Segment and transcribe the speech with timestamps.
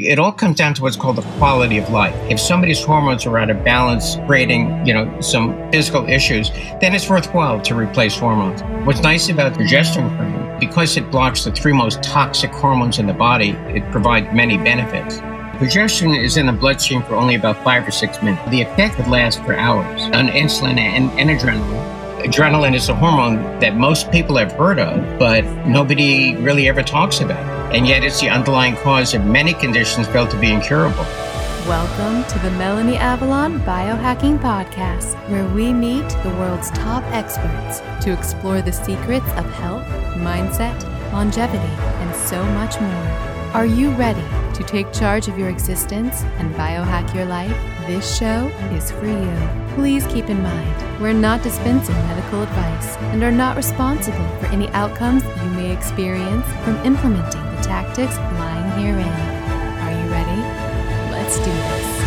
[0.00, 2.14] It all comes down to what's called the quality of life.
[2.30, 7.10] If somebody's hormones are out of balance, creating, you know, some physical issues, then it's
[7.10, 8.62] worthwhile to replace hormones.
[8.86, 13.12] What's nice about progesterone cream, because it blocks the three most toxic hormones in the
[13.12, 15.16] body, it provides many benefits.
[15.58, 18.48] Progesterone is in the bloodstream for only about five or six minutes.
[18.50, 21.97] The effect would last for hours on insulin and, and adrenaline.
[22.18, 27.20] Adrenaline is a hormone that most people have heard of, but nobody really ever talks
[27.20, 31.04] about and yet it's the underlying cause of many conditions felt to be incurable.
[31.68, 38.12] Welcome to the Melanie Avalon Biohacking Podcast, where we meet the world's top experts to
[38.12, 40.82] explore the secrets of health, mindset,
[41.12, 43.28] longevity, and so much more.
[43.52, 44.24] Are you ready
[44.54, 47.77] to take charge of your existence and biohack your life?
[47.88, 49.74] This show is for you.
[49.74, 54.68] Please keep in mind, we're not dispensing medical advice and are not responsible for any
[54.72, 59.08] outcomes you may experience from implementing the tactics lying herein.
[59.08, 60.42] Are you ready?
[61.12, 62.04] Let's do this.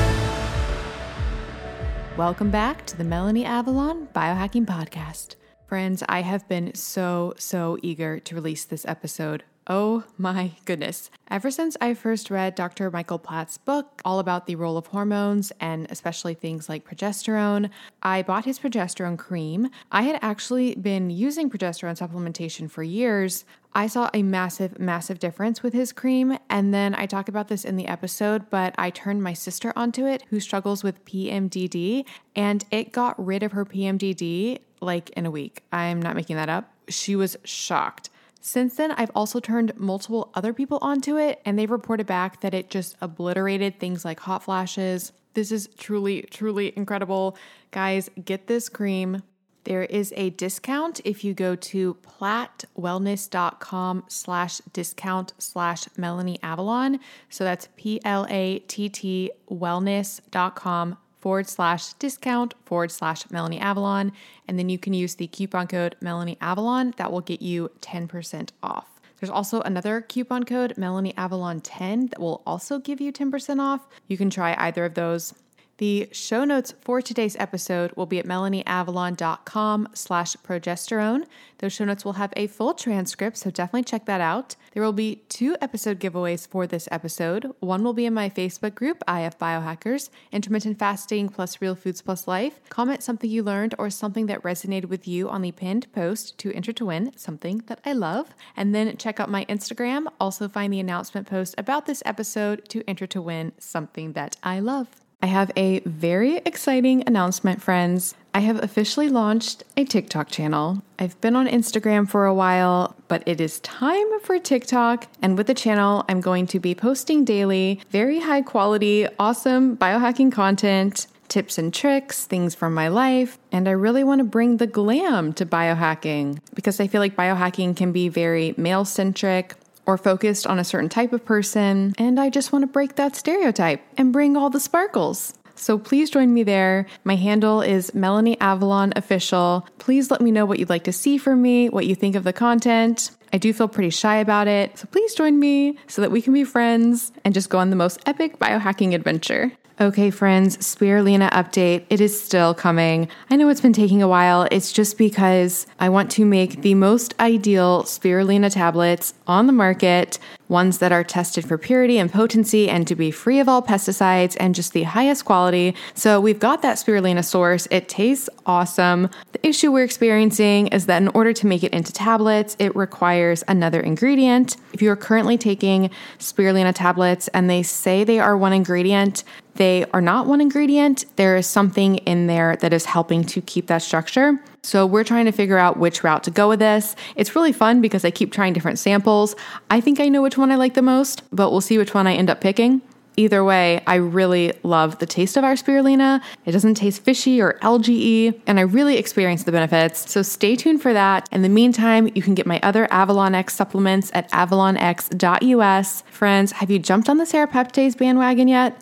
[2.16, 5.34] Welcome back to the Melanie Avalon Biohacking Podcast.
[5.66, 11.12] Friends, I have been so, so eager to release this episode Oh my goodness.
[11.30, 12.90] Ever since I first read Dr.
[12.90, 17.70] Michael Platt's book, all about the role of hormones and especially things like progesterone,
[18.02, 19.70] I bought his progesterone cream.
[19.92, 23.45] I had actually been using progesterone supplementation for years.
[23.73, 26.40] I saw a massive, massive difference with his cream.
[26.50, 30.08] And then I talk about this in the episode, but I turned my sister onto
[30.08, 35.31] it who struggles with PMDD, and it got rid of her PMDD like in a
[35.31, 35.64] week.
[35.72, 36.73] I'm not making that up.
[36.90, 38.09] She was shocked.
[38.42, 42.56] Since then, I've also turned multiple other people onto it, and they've reported back that
[42.56, 45.14] it just obliterated things like hot flashes.
[45.36, 47.38] This is truly, truly incredible.
[47.69, 49.22] Guys, get this cream.
[49.64, 57.00] There is a discount if you go to plattwellness.com slash discount slash Melanie Avalon.
[57.30, 64.11] So that's P-L-A-T-T wellness.com forward slash discount forward slash Melanie Avalon.
[64.47, 66.94] And then you can use the coupon code Melanie Avalon.
[66.97, 68.88] That will get you 10% off.
[69.19, 73.81] There's also another coupon code, Melanie Avalon 10, that will also give you 10% off.
[74.07, 75.35] You can try either of those.
[75.81, 81.25] The show notes for today's episode will be at melanieavalon.com slash progesterone.
[81.58, 84.56] Those show notes will have a full transcript, so definitely check that out.
[84.74, 87.52] There will be two episode giveaways for this episode.
[87.62, 92.28] One will be in my Facebook group, IF Biohackers, Intermittent Fasting plus Real Foods plus
[92.28, 92.62] Life.
[92.70, 96.53] Comment something you learned or something that resonated with you on the pinned post to
[96.53, 98.36] enter to win something that I love.
[98.56, 100.06] And then check out my Instagram.
[100.20, 104.59] Also find the announcement post about this episode to enter to win something that I
[104.59, 105.00] love.
[105.24, 108.16] I have a very exciting announcement, friends.
[108.34, 110.82] I have officially launched a TikTok channel.
[110.98, 115.08] I've been on Instagram for a while, but it is time for TikTok.
[115.22, 120.32] And with the channel, I'm going to be posting daily very high quality, awesome biohacking
[120.32, 123.38] content, tips and tricks, things from my life.
[123.52, 127.78] And I really want to bring the glam to biohacking because I feel like biohacking
[127.78, 129.56] can be very male centric
[129.86, 133.16] or focused on a certain type of person, and I just want to break that
[133.16, 135.34] stereotype and bring all the sparkles.
[135.56, 136.88] So please join me there.
[137.03, 139.68] My handle is Melanie Avalon Official.
[139.78, 142.24] Please let me know what you'd like to see from me, what you think of
[142.24, 143.12] the content.
[143.34, 146.34] I do feel pretty shy about it, so please join me so that we can
[146.34, 149.52] be friends and just go on the most epic biohacking adventure.
[149.81, 151.86] Okay, friends, Spirulina update.
[151.90, 153.08] It is still coming.
[153.31, 154.47] I know it's been taking a while.
[154.52, 160.20] It's just because I want to make the most ideal Spirulina tablets on the market
[160.51, 164.38] ones that are tested for purity and potency and to be free of all pesticides
[164.39, 165.73] and just the highest quality.
[165.95, 167.67] So we've got that spirulina source.
[167.72, 169.09] It tastes awesome.
[169.31, 173.44] The issue we're experiencing is that in order to make it into tablets, it requires
[173.47, 174.57] another ingredient.
[174.73, 179.23] If you are currently taking spirulina tablets and they say they are one ingredient,
[179.56, 181.06] they are not one ingredient.
[181.16, 184.40] There is something in there that is helping to keep that structure.
[184.63, 186.95] So we're trying to figure out which route to go with this.
[187.16, 189.35] It's really fun because I keep trying different samples.
[189.72, 192.05] I think I know which one I like the most, but we'll see which one
[192.05, 192.81] I end up picking.
[193.17, 196.22] Either way, I really love the taste of our spirulina.
[196.46, 200.09] It doesn't taste fishy or algae and I really experience the benefits.
[200.09, 201.28] So stay tuned for that.
[201.31, 206.03] In the meantime, you can get my other Avalon X supplements at avalonx.us.
[206.09, 208.79] Friends, have you jumped on the serrapeptase bandwagon yet?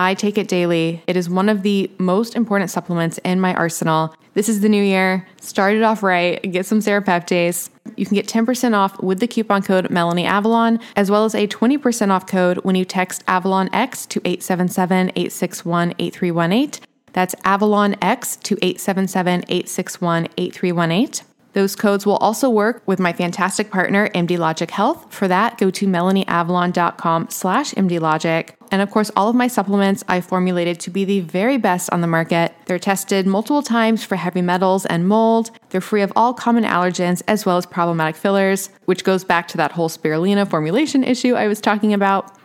[0.00, 1.02] I take it daily.
[1.08, 4.14] It is one of the most important supplements in my arsenal.
[4.34, 5.26] This is the new year.
[5.40, 6.40] Start it off right.
[6.40, 7.68] Get some serrapeptase.
[7.96, 11.48] You can get 10% off with the coupon code Melanie Avalon, as well as a
[11.48, 16.84] 20% off code when you text Avalon X to 877 861 8318.
[17.12, 21.26] That's Avalon X to 877 861 8318.
[21.52, 25.12] Those codes will also work with my fantastic partner, MD Logic Health.
[25.12, 28.50] For that, go to melanieavalon.com slash mdlogic.
[28.70, 32.00] And of course, all of my supplements I formulated to be the very best on
[32.00, 32.54] the market.
[32.66, 35.50] They're tested multiple times for heavy metals and mold.
[35.70, 39.56] They're free of all common allergens as well as problematic fillers, which goes back to
[39.56, 42.37] that whole spirulina formulation issue I was talking about.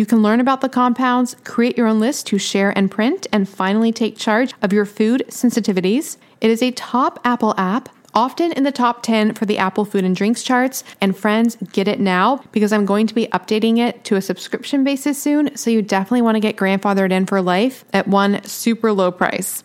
[0.00, 3.46] You can learn about the compounds, create your own list to share and print, and
[3.46, 6.16] finally take charge of your food sensitivities.
[6.40, 10.06] It is a top Apple app often in the top 10 for the Apple food
[10.06, 10.84] and drinks charts.
[11.02, 14.84] And friends, get it now because I'm going to be updating it to a subscription
[14.84, 15.54] basis soon.
[15.54, 19.64] So you definitely want to get grandfathered in for life at one super low price.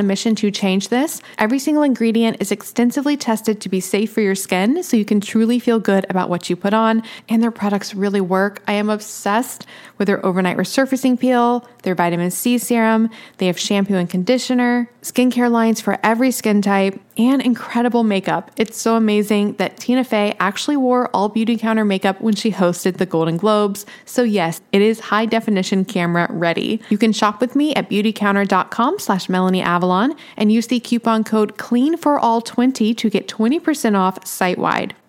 [0.00, 1.20] a mission to change this.
[1.38, 5.20] Every single ingredient is extensively tested to be safe for your skin, so you can
[5.20, 8.62] truly feel good about what you put on, and their products really work.
[8.66, 9.66] I am obsessed
[9.98, 13.08] with their overnight resurfacing peel, their vitamin C serum.
[13.38, 18.50] They have shampoo and conditioner, skincare lines for every skin type, and incredible makeup.
[18.58, 23.06] It's so amazing that Tina Fey actually wore all Beautycounter makeup when she hosted the
[23.06, 23.86] Golden Globes.
[24.04, 26.82] So yes, it is high definition camera ready.
[26.90, 31.56] You can shop with me at beautycounter.com slash Melanie Avalon and use the coupon code
[31.56, 34.94] CLEAN for all 20 to get 20% off site wide.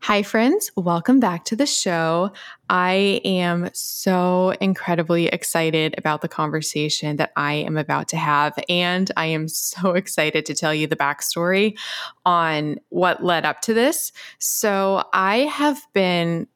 [0.00, 0.70] Hi, friends.
[0.76, 2.30] Welcome back to the show.
[2.70, 8.56] I am so incredibly excited about the conversation that I am about to have.
[8.68, 11.76] And I am so excited to tell you the backstory
[12.24, 14.12] on what led up to this.
[14.38, 16.46] So, I have been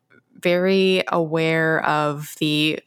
[0.41, 2.81] very aware of the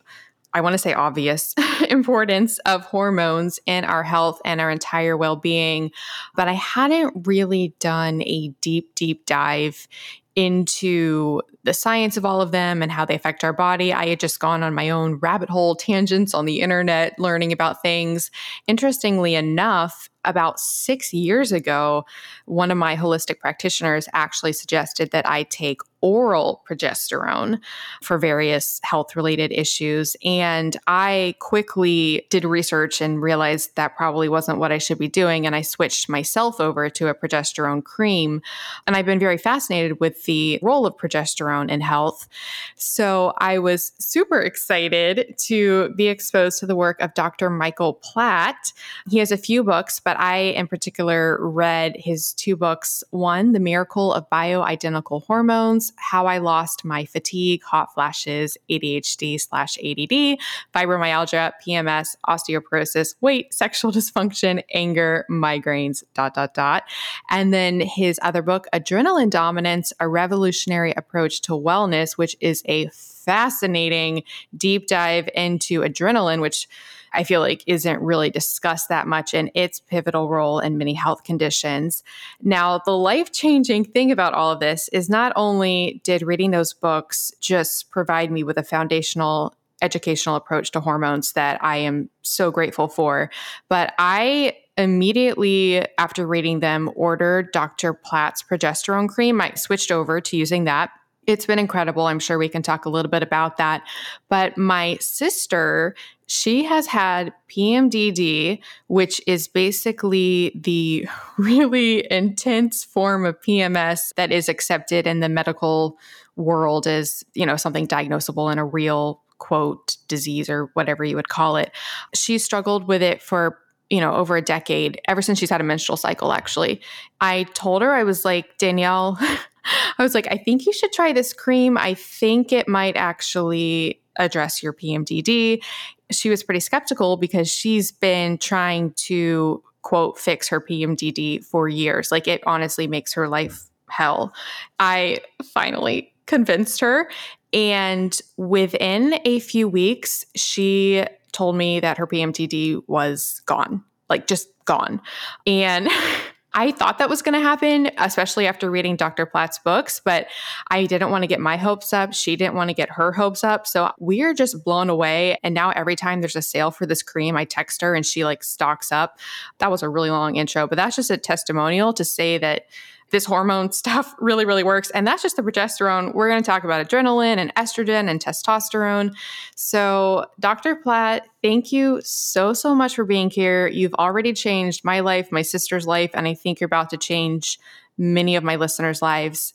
[0.56, 1.56] I want to say obvious
[1.90, 5.92] importance of hormones in our health and our entire well being,
[6.36, 9.88] but I hadn't really done a deep, deep dive
[10.36, 13.94] into the science of all of them and how they affect our body.
[13.94, 17.82] I had just gone on my own rabbit hole tangents on the internet, learning about
[17.82, 18.32] things.
[18.68, 22.06] Interestingly enough, about six years ago,
[22.46, 27.60] one of my holistic practitioners actually suggested that I take oral progesterone
[28.02, 30.18] for various health related issues.
[30.24, 35.46] And I quickly did research and realized that probably wasn't what I should be doing.
[35.48, 38.42] And I switched myself over to a progesterone cream.
[38.86, 42.28] And I've been very fascinated with the role of progesterone in health.
[42.76, 47.50] So I was super excited to be exposed to the work of Dr.
[47.50, 48.74] Michael Platt.
[49.10, 53.62] He has a few books, but I, in particular, read his two books one, The
[53.62, 60.40] Miracle of Bioidentical Hormones how I lost my fatigue, hot flashes, ADHD slash ADD,
[60.74, 66.84] fibromyalgia, PMS, osteoporosis, weight, sexual dysfunction, anger, migraines, dot, dot, dot.
[67.30, 72.88] And then his other book, Adrenaline Dominance, A Revolutionary Approach to Wellness, which is a
[72.90, 74.24] fascinating
[74.56, 76.68] deep dive into adrenaline, which
[77.14, 81.24] I feel like isn't really discussed that much in its pivotal role in many health
[81.24, 82.04] conditions.
[82.42, 86.74] Now, the life changing thing about all of this is not only did reading those
[86.74, 92.52] books just provide me with a foundational educational approach to hormones that I am so
[92.52, 93.30] grateful for,
[93.68, 97.94] but I immediately after reading them ordered Dr.
[97.94, 99.42] Platt's progesterone cream.
[99.42, 100.90] I switched over to using that
[101.28, 102.08] it's been incredible.
[102.08, 103.84] I'm sure we can talk a little bit about that.
[104.30, 105.96] But my sister,
[106.34, 114.50] she has had PMDD, which is basically the really intense form of PMS that is
[114.50, 115.96] accepted in the medical
[116.36, 121.30] world as, you know, something diagnosable in a real quote disease or whatever you would
[121.30, 121.72] call it.
[122.16, 123.60] She struggled with it for
[123.90, 126.82] you know, over a decade, ever since she's had a menstrual cycle, actually.
[127.22, 131.14] I told her, I was like, Danielle, I was like, I think you should try
[131.14, 131.78] this cream.
[131.78, 135.64] I think it might actually address your PMDD.
[136.12, 142.12] She was pretty skeptical because she's been trying to quote fix her PMDD for years.
[142.12, 144.34] Like it honestly makes her life hell.
[144.80, 145.20] I
[145.54, 147.10] finally convinced her.
[147.52, 154.50] And within a few weeks, she told me that her PMDD was gone, like just
[154.66, 155.02] gone.
[155.46, 155.90] And
[156.54, 159.26] I thought that was going to happen, especially after reading Dr.
[159.26, 160.28] Platt's books, but
[160.70, 162.14] I didn't want to get my hopes up.
[162.14, 163.66] She didn't want to get her hopes up.
[163.66, 165.38] So we are just blown away.
[165.44, 168.24] And now every time there's a sale for this cream, I text her and she
[168.24, 169.18] like stocks up.
[169.58, 172.66] That was a really long intro, but that's just a testimonial to say that
[173.14, 174.90] this hormone stuff really, really works.
[174.90, 176.14] And that's just the progesterone.
[176.14, 179.16] We're going to talk about adrenaline and estrogen and testosterone.
[179.56, 180.76] So, Dr.
[180.76, 183.68] Platt, thank you so, so much for being here.
[183.68, 187.58] You've already changed my life, my sister's life, and I think you're about to change
[187.98, 189.54] many of my listeners' lives.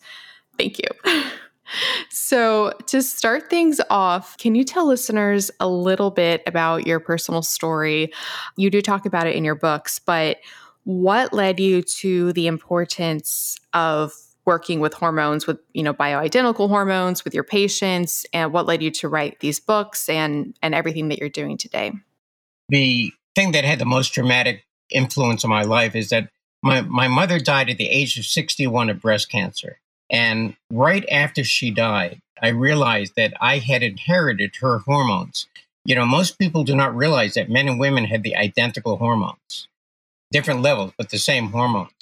[0.56, 1.22] Thank you.
[2.08, 7.42] So, to start things off, can you tell listeners a little bit about your personal
[7.42, 8.10] story?
[8.56, 10.38] You do talk about it in your books, but
[10.88, 14.14] what led you to the importance of
[14.46, 18.90] working with hormones with you know bioidentical hormones with your patients and what led you
[18.90, 21.92] to write these books and and everything that you're doing today?
[22.70, 26.30] The thing that had the most dramatic influence on my life is that
[26.62, 29.80] my, my mother died at the age of 61 of breast cancer.
[30.08, 35.48] And right after she died i realized that i had inherited her hormones.
[35.84, 39.68] You know most people do not realize that men and women have the identical hormones
[40.30, 41.92] different levels, but the same hormones.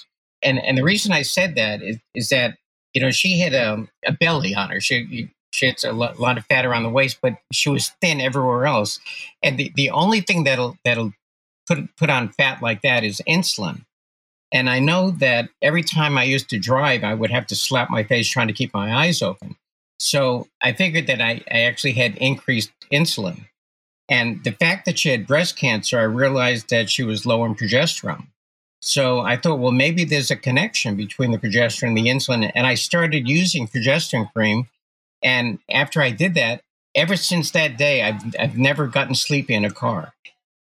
[0.41, 2.57] And and the reason I said that is, is that
[2.93, 4.79] you know she had a, a belly on her.
[4.79, 8.65] She she had a lot, of fat around the waist, but she was thin everywhere
[8.65, 8.99] else.
[9.41, 11.13] And the, the only thing that'll that'll
[11.67, 13.85] put put on fat like that is insulin.
[14.51, 17.89] And I know that every time I used to drive, I would have to slap
[17.89, 19.57] my face trying to keep my eyes open.
[19.99, 23.47] So I figured that I, I actually had increased insulin.
[24.09, 27.55] And the fact that she had breast cancer, I realized that she was low in
[27.55, 28.27] progesterone.
[28.81, 32.51] So I thought, well, maybe there's a connection between the progesterone and the insulin.
[32.55, 34.67] And I started using progesterone cream.
[35.21, 36.61] And after I did that,
[36.95, 40.13] ever since that day, I've, I've never gotten sleepy in a car.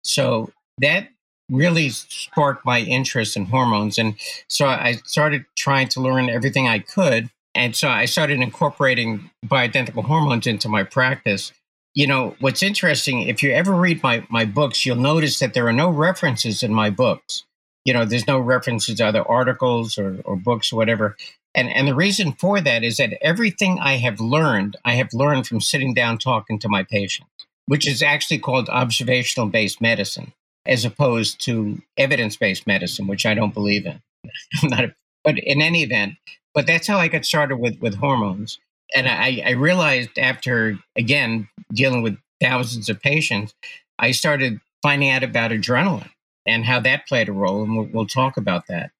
[0.02, 1.08] So that
[1.50, 3.98] really sparked my interest in hormones.
[3.98, 4.16] And
[4.48, 7.30] so I started trying to learn everything I could.
[7.54, 11.52] And so I started incorporating bioidentical hormones into my practice.
[11.96, 15.66] You know, what's interesting, if you ever read my, my books, you'll notice that there
[15.66, 17.44] are no references in my books.
[17.86, 21.16] You know, there's no references to other articles or, or books or whatever.
[21.54, 25.46] And, and the reason for that is that everything I have learned, I have learned
[25.46, 27.30] from sitting down talking to my patients,
[27.64, 30.34] which is actually called observational based medicine,
[30.66, 34.02] as opposed to evidence based medicine, which I don't believe in.
[34.62, 36.16] I'm not a, but in any event,
[36.52, 38.58] but that's how I got started with, with hormones.
[38.94, 43.54] And I, I realized after, again, dealing with thousands of patients,
[43.98, 46.10] I started finding out about adrenaline
[46.46, 47.62] and how that played a role.
[47.62, 48.90] And we'll, we'll talk about that.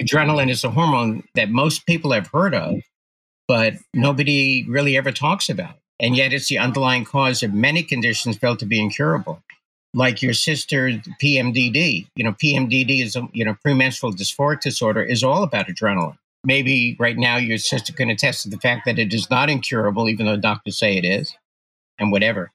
[0.00, 2.80] Adrenaline is a hormone that most people have heard of,
[3.46, 5.76] but nobody really ever talks about.
[6.00, 9.40] And yet it's the underlying cause of many conditions felt to be incurable,
[9.94, 10.90] like your sister
[11.22, 12.08] PMDD.
[12.16, 16.96] You know, PMDD is a you know premenstrual dysphoric disorder is all about adrenaline maybe
[16.98, 20.26] right now your sister can attest to the fact that it is not incurable, even
[20.26, 21.34] though doctors say it is,
[21.98, 22.52] and whatever.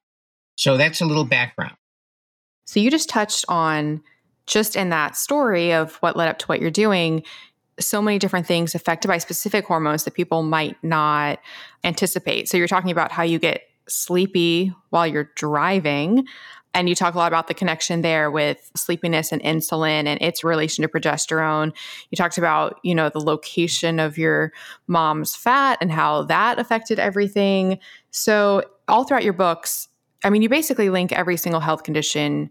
[0.57, 1.75] So that's a little background.
[2.65, 4.01] So you just touched on
[4.45, 7.23] just in that story of what led up to what you're doing,
[7.79, 11.39] so many different things affected by specific hormones that people might not
[11.83, 12.49] anticipate.
[12.49, 16.27] So you're talking about how you get sleepy while you're driving.
[16.73, 20.43] And you talk a lot about the connection there with sleepiness and insulin and its
[20.43, 21.73] relation to progesterone.
[22.11, 24.53] You talked about, you know, the location of your
[24.87, 27.79] mom's fat and how that affected everything.
[28.11, 29.87] So, all throughout your books,
[30.23, 32.49] I mean, you basically link every single health condition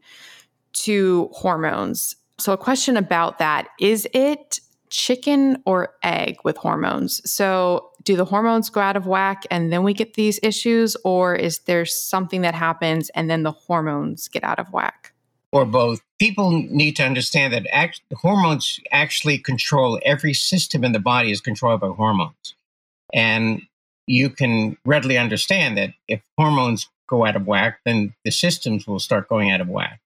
[0.72, 2.16] to hormones.
[2.38, 4.60] So, a question about that is it
[4.90, 7.21] chicken or egg with hormones.
[7.30, 11.35] So, do the hormones go out of whack and then we get these issues, or
[11.35, 15.12] is there something that happens and then the hormones get out of whack?
[15.52, 16.00] Or both.
[16.18, 21.40] People need to understand that act- hormones actually control every system in the body is
[21.40, 22.54] controlled by hormones.
[23.14, 23.62] And
[24.07, 28.99] you can readily understand that if hormones go out of whack, then the systems will
[28.99, 30.00] start going out of whack.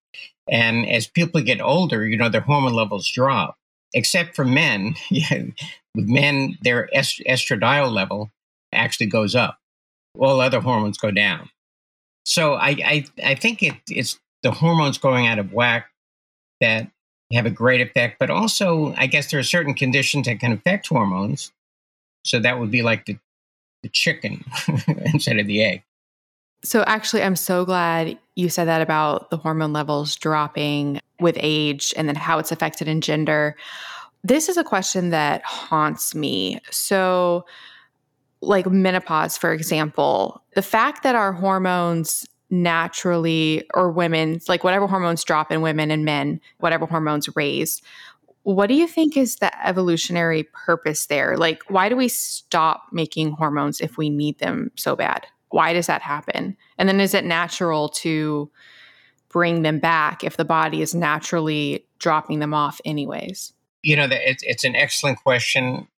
[0.49, 3.57] And as people get older, you know, their hormone levels drop
[3.95, 4.95] except for men.
[5.11, 8.31] with men, their est- estradiol level
[8.73, 9.59] actually goes up.
[10.19, 11.49] All other hormones go down.
[12.25, 15.91] So I, I, I think it, it's the hormones going out of whack
[16.61, 16.91] that
[17.33, 18.19] have a great effect.
[18.19, 21.53] But also, I guess there are certain conditions that can affect hormones.
[22.25, 23.19] So that would be like the,
[23.83, 24.45] the chicken
[25.13, 25.83] instead of the egg.
[26.65, 31.93] So, actually, I'm so glad you said that about the hormone levels dropping with age
[31.97, 33.57] and then how it's affected in gender.
[34.25, 36.61] This is a question that haunts me.
[36.71, 37.45] So,
[38.41, 45.25] like menopause, for example, the fact that our hormones naturally, or women's, like whatever hormones
[45.25, 47.81] drop in women and men, whatever hormones raise,
[48.43, 51.37] what do you think is the evolutionary purpose there?
[51.37, 55.27] Like, why do we stop making hormones if we need them so bad?
[55.53, 56.57] why does that happen?
[56.79, 58.51] And then is it natural to
[59.29, 63.53] bring them back if the body is naturally dropping them off anyways?
[63.83, 65.89] You know, it's, it's an excellent question.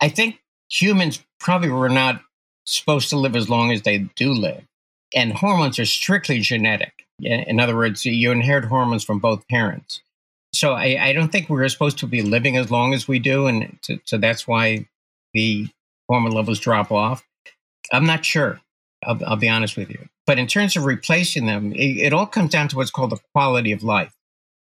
[0.00, 2.22] I think humans probably were not
[2.64, 4.64] supposed to live as long as they do live.
[5.14, 7.04] And hormones are strictly genetic.
[7.20, 10.02] In other words, you inherit hormones from both parents.
[10.52, 13.46] So I, I don't think we're supposed to be living as long as we do.
[13.46, 14.86] And so, so that's why
[15.32, 15.68] the
[16.08, 17.24] hormone levels drop off.
[17.92, 18.60] I'm not sure.
[19.04, 20.08] I'll, I'll, be honest with you.
[20.26, 23.20] But in terms of replacing them, it, it, all comes down to what's called the
[23.32, 24.14] quality of life.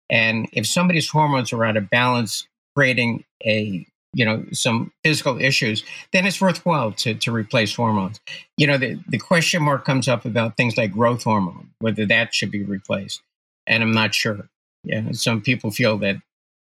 [0.09, 5.85] And if somebody's hormones are out of balance, creating a you know some physical issues,
[6.13, 8.21] then it's worthwhile to to replace hormones.
[8.57, 12.35] You know, the, the question mark comes up about things like growth hormone, whether that
[12.35, 13.23] should be replaced.
[13.67, 14.49] And I'm not sure.
[14.85, 16.17] Yeah, some people feel that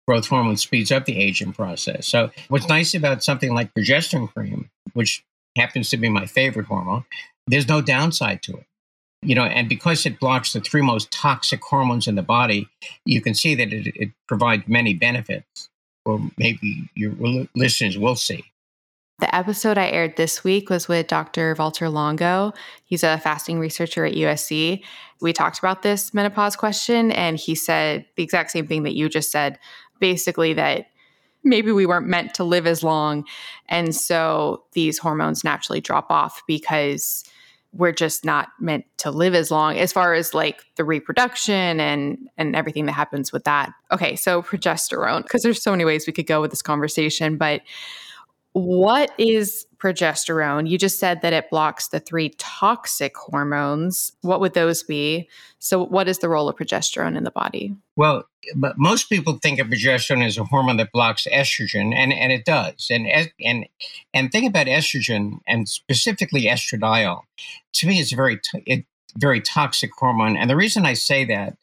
[0.06, 2.06] growth hormone speeds up the aging process.
[2.06, 5.24] So what's nice about something like progesterone cream, which
[5.56, 7.04] happens to be my favorite hormone,
[7.46, 8.66] there's no downside to it.
[9.22, 12.68] You know, and because it blocks the three most toxic hormones in the body,
[13.04, 15.68] you can see that it, it provides many benefits,
[16.07, 17.12] or maybe your
[17.55, 18.45] listeners will see.
[19.19, 21.55] The episode I aired this week was with Dr.
[21.59, 22.53] Walter Longo.
[22.85, 24.83] He's a fasting researcher at USC.
[25.23, 29.09] We talked about this menopause question, and he said the exact same thing that you
[29.09, 29.59] just said
[30.01, 30.87] basically, that
[31.45, 33.25] maybe we weren't meant to live as long.
[33.69, 37.25] And so these hormones naturally drop off because
[37.79, 42.29] we're just not meant to live as long as far as like the reproduction and
[42.37, 43.73] and everything that happens with that.
[43.93, 47.62] Okay, so progesterone because there's so many ways we could go with this conversation, but
[48.53, 50.68] what is progesterone.
[50.68, 54.11] You just said that it blocks the three toxic hormones.
[54.22, 55.29] What would those be?
[55.61, 57.77] So, what is the role of progesterone in the body?
[57.94, 58.25] Well,
[58.57, 62.44] but most people think of progesterone as a hormone that blocks estrogen, and, and it
[62.44, 62.88] does.
[62.90, 63.07] And
[63.40, 63.66] and
[64.12, 67.22] and think about estrogen and specifically estradiol.
[67.75, 68.85] To me, it's a very it,
[69.16, 70.37] very toxic hormone.
[70.37, 71.57] And the reason I say that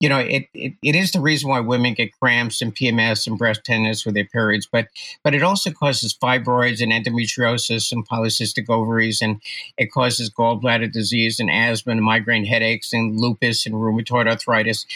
[0.00, 3.36] you know, it, it, it is the reason why women get cramps and PMS and
[3.36, 4.88] breast tenderness with their periods, but
[5.24, 9.40] but it also causes fibroids and endometriosis and polycystic ovaries, and
[9.76, 14.86] it causes gallbladder disease and asthma and migraine headaches and lupus and rheumatoid arthritis,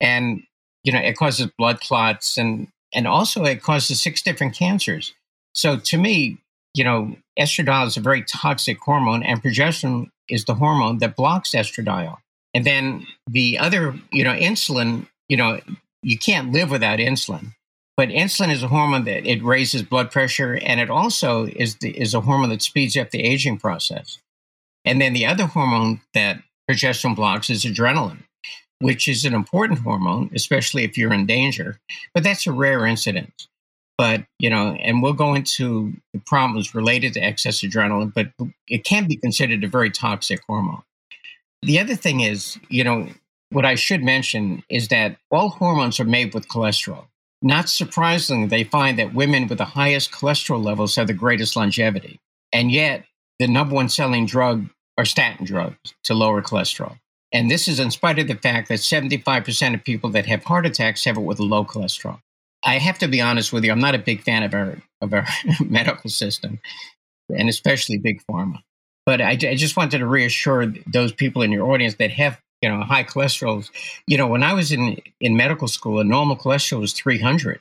[0.00, 0.42] and
[0.82, 5.14] you know, it causes blood clots and and also it causes six different cancers.
[5.52, 6.38] So to me,
[6.74, 11.52] you know, estradiol is a very toxic hormone, and progesterone is the hormone that blocks
[11.52, 12.18] estradiol.
[12.58, 15.60] And then the other, you know, insulin, you know,
[16.02, 17.54] you can't live without insulin.
[17.96, 21.96] But insulin is a hormone that it raises blood pressure, and it also is the,
[21.96, 24.18] is a hormone that speeds up the aging process.
[24.84, 28.24] And then the other hormone that progesterone blocks is adrenaline,
[28.80, 31.78] which is an important hormone, especially if you're in danger.
[32.12, 33.46] But that's a rare incident.
[33.96, 38.32] But you know, and we'll go into the problems related to excess adrenaline, but
[38.66, 40.82] it can be considered a very toxic hormone.
[41.62, 43.08] The other thing is, you know,
[43.50, 47.06] what I should mention is that all hormones are made with cholesterol.
[47.40, 52.20] Not surprisingly, they find that women with the highest cholesterol levels have the greatest longevity.
[52.52, 53.04] And yet,
[53.38, 56.98] the number one selling drug are statin drugs to lower cholesterol.
[57.32, 60.66] And this is in spite of the fact that 75% of people that have heart
[60.66, 62.20] attacks have it with low cholesterol.
[62.64, 65.12] I have to be honest with you, I'm not a big fan of our, of
[65.12, 65.26] our
[65.64, 66.58] medical system,
[67.28, 68.62] and especially big pharma.
[69.08, 72.68] But I, I just wanted to reassure those people in your audience that have you
[72.68, 73.66] know high cholesterol.
[74.06, 77.58] You know, when I was in in medical school, a normal cholesterol was 300,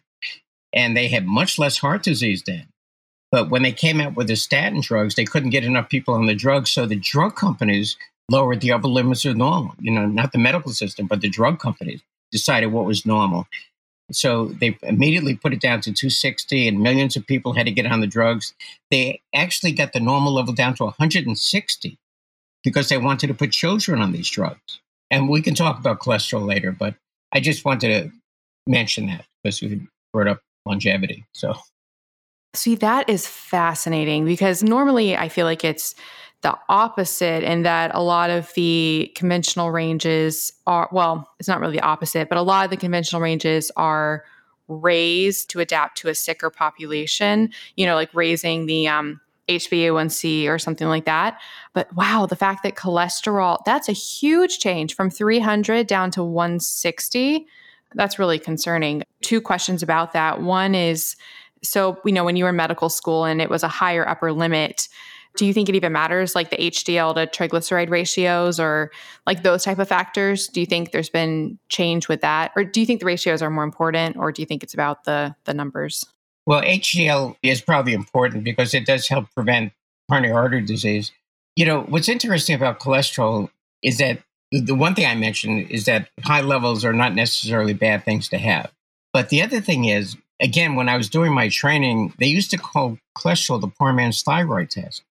[0.74, 2.68] and they had much less heart disease then.
[3.32, 6.26] But when they came out with the statin drugs, they couldn't get enough people on
[6.26, 7.96] the drugs, so the drug companies
[8.30, 9.74] lowered the upper limits of normal.
[9.80, 13.48] You know, not the medical system, but the drug companies decided what was normal.
[14.12, 17.86] So they immediately put it down to 260, and millions of people had to get
[17.86, 18.54] on the drugs.
[18.90, 21.98] They actually got the normal level down to 160
[22.64, 24.80] because they wanted to put children on these drugs.
[25.12, 26.96] And we can talk about cholesterol later, but
[27.34, 28.12] I just wanted to
[28.66, 31.26] mention that because we brought up longevity.
[31.34, 31.56] So,
[32.54, 35.96] see, that is fascinating because normally I feel like it's
[36.42, 41.78] the opposite in that a lot of the conventional ranges are, well, it's not really
[41.78, 44.24] the opposite, but a lot of the conventional ranges are
[44.68, 50.60] raised to adapt to a sicker population, you know, like raising the um, HbA1c or
[50.60, 51.40] something like that.
[51.74, 57.48] But wow, the fact that cholesterol, that's a huge change from 300 down to 160.
[57.96, 59.04] That's really concerning.
[59.22, 60.42] Two questions about that.
[60.42, 61.16] One is
[61.64, 64.32] so, you know, when you were in medical school and it was a higher upper
[64.32, 64.88] limit,
[65.38, 68.92] do you think it even matters like the hdl to triglyceride ratios or
[69.26, 70.48] like those type of factors?
[70.48, 72.52] Do you think there's been change with that?
[72.56, 75.06] Or do you think the ratios are more important or do you think it's about
[75.06, 76.06] the the numbers?
[76.46, 79.72] Well hdl is probably important because it does help prevent
[80.10, 81.12] coronary artery disease.
[81.56, 83.50] You know what's interesting about cholesterol
[83.84, 84.20] is that
[84.52, 88.38] the one thing i mentioned is that high levels are not necessarily bad things to
[88.38, 88.72] have.
[89.14, 92.58] But the other thing is again when i was doing my training they used to
[92.58, 95.04] call cholesterol the poor man's thyroid test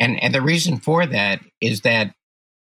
[0.00, 2.14] and, and the reason for that is that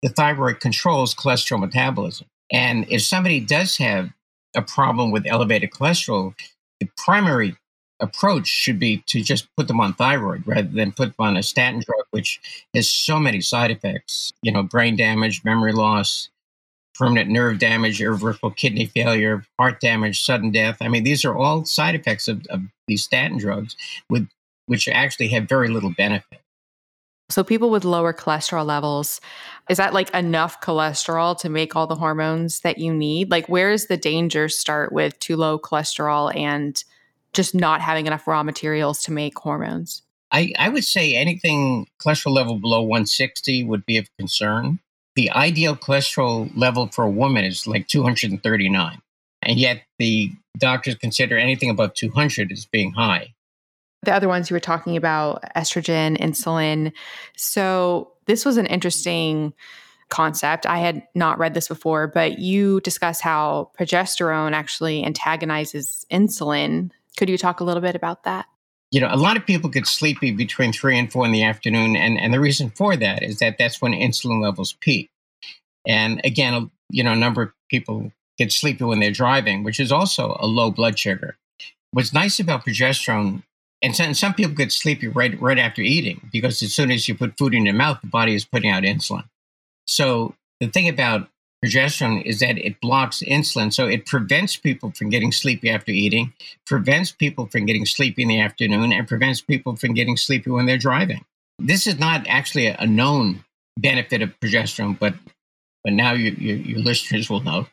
[0.01, 2.27] the thyroid controls cholesterol metabolism.
[2.51, 4.11] And if somebody does have
[4.55, 6.35] a problem with elevated cholesterol,
[6.79, 7.55] the primary
[7.99, 11.43] approach should be to just put them on thyroid rather than put them on a
[11.43, 12.41] statin drug, which
[12.73, 16.29] has so many side effects, you know, brain damage, memory loss,
[16.95, 20.77] permanent nerve damage, irreversible kidney failure, heart damage, sudden death.
[20.81, 23.75] I mean, these are all side effects of, of these statin drugs
[24.09, 24.27] with
[24.65, 26.39] which actually have very little benefit.
[27.33, 29.19] So, people with lower cholesterol levels,
[29.67, 33.31] is that like enough cholesterol to make all the hormones that you need?
[33.31, 36.81] Like, where is the danger start with too low cholesterol and
[37.33, 40.03] just not having enough raw materials to make hormones?
[40.31, 44.77] I, I would say anything cholesterol level below 160 would be of concern.
[45.15, 49.01] The ideal cholesterol level for a woman is like 239.
[49.41, 53.32] And yet the doctors consider anything above 200 as being high
[54.05, 56.91] the other ones you were talking about estrogen, insulin.
[57.35, 59.53] So, this was an interesting
[60.09, 60.65] concept.
[60.65, 66.91] I had not read this before, but you discuss how progesterone actually antagonizes insulin.
[67.17, 68.45] Could you talk a little bit about that?
[68.91, 71.95] You know, a lot of people get sleepy between three and four in the afternoon.
[71.95, 75.09] And, and the reason for that is that that's when insulin levels peak.
[75.87, 79.91] And again, you know, a number of people get sleepy when they're driving, which is
[79.91, 81.37] also a low blood sugar.
[81.89, 83.41] What's nice about progesterone
[83.83, 87.15] And some, some people get sleepy right right after eating because as soon as you
[87.15, 89.25] put food in your mouth, the body is putting out insulin.
[89.85, 91.27] So the thing about
[91.63, 93.73] progesterone is that it blocks insulin.
[93.73, 96.33] So it prevents people from getting sleepy after eating,
[96.65, 100.65] prevents people from getting sleepy in the afternoon, and prevents people from getting sleepy when
[100.65, 101.25] they're driving.
[101.59, 103.43] This is not actually a known
[103.77, 105.13] benefit of progesterone, but
[105.83, 107.67] but now you, you, your listeners will know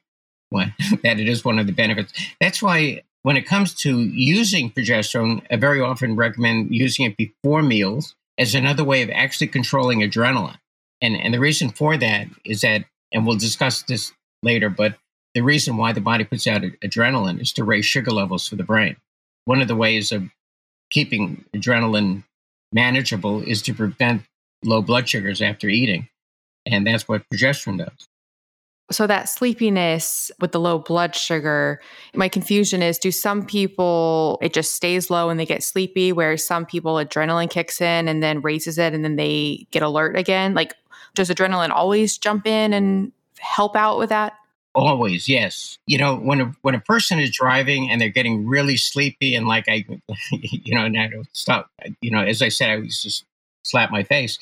[0.51, 0.68] what,
[1.05, 2.12] that it is one of the benefits.
[2.40, 7.62] That's why when it comes to using progesterone, I very often recommend using it before
[7.62, 10.59] meals as another way of actually controlling adrenaline.
[11.02, 14.96] And, and the reason for that is that and we'll discuss this later, but
[15.35, 18.64] the reason why the body puts out adrenaline is to raise sugar levels for the
[18.64, 18.96] brain.
[19.44, 20.30] One of the ways of
[20.90, 22.24] keeping adrenaline
[22.72, 24.22] manageable is to prevent
[24.64, 26.09] low blood sugars after eating.
[26.66, 28.09] And that's what progesterone does.
[28.90, 31.81] So, that sleepiness with the low blood sugar,
[32.14, 36.44] my confusion is do some people, it just stays low and they get sleepy, whereas
[36.44, 40.55] some people, adrenaline kicks in and then raises it and then they get alert again?
[40.55, 40.74] Like,
[41.14, 44.35] does adrenaline always jump in and help out with that?
[44.74, 45.79] Always, yes.
[45.87, 49.48] You know, when a when a person is driving and they're getting really sleepy and
[49.48, 49.85] like I,
[50.33, 51.68] you know, and I don't stop.
[52.00, 53.24] You know, as I said, I was just
[53.64, 54.38] slap my face.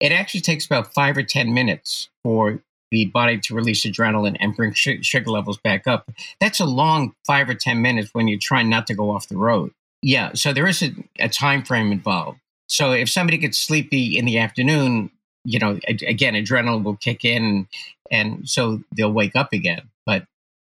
[0.00, 4.56] It actually takes about five or ten minutes for the body to release adrenaline and
[4.56, 6.10] bring sh- sugar levels back up.
[6.40, 9.36] That's a long five or ten minutes when you're trying not to go off the
[9.36, 9.72] road.
[10.02, 12.38] Yeah, so there is a, a time frame involved.
[12.68, 15.10] So if somebody gets sleepy in the afternoon,
[15.44, 17.66] you know, again, adrenaline will kick in,
[18.10, 19.82] and so they'll wake up again.
[20.06, 20.26] But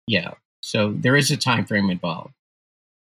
[0.06, 2.32] yeah, so there is a time frame involved.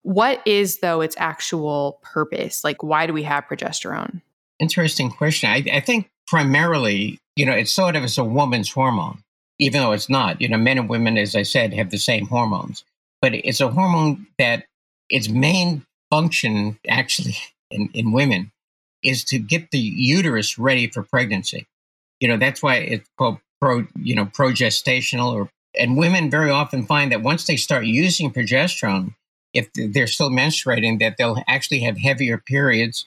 [0.03, 2.63] What is though its actual purpose?
[2.63, 4.21] Like, why do we have progesterone?
[4.59, 5.49] Interesting question.
[5.49, 9.19] I, I think primarily, you know, it's sort of as a woman's hormone,
[9.57, 10.39] even though it's not.
[10.39, 12.83] You know, men and women, as I said, have the same hormones,
[13.21, 14.65] but it's a hormone that
[15.09, 17.37] its main function actually
[17.71, 18.51] in, in women
[19.03, 21.65] is to get the uterus ready for pregnancy.
[22.19, 26.85] You know, that's why it's called pro, you know, progestational or and women very often
[26.85, 29.13] find that once they start using progesterone,
[29.53, 33.05] if they're still menstruating, that they'll actually have heavier periods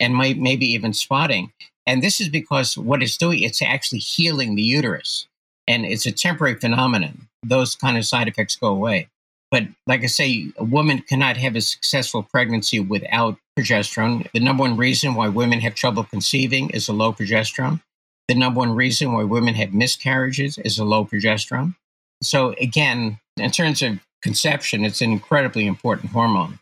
[0.00, 1.52] and might maybe even spotting.
[1.88, 5.26] And this is because what it's doing, it's actually healing the uterus.
[5.66, 7.28] And it's a temporary phenomenon.
[7.42, 9.08] Those kind of side effects go away.
[9.50, 14.30] But like I say, a woman cannot have a successful pregnancy without progesterone.
[14.32, 17.80] The number one reason why women have trouble conceiving is a low progesterone.
[18.28, 21.74] The number one reason why women have miscarriages is a low progesterone.
[22.22, 26.58] So, again, in terms of conception, it's an incredibly important hormone.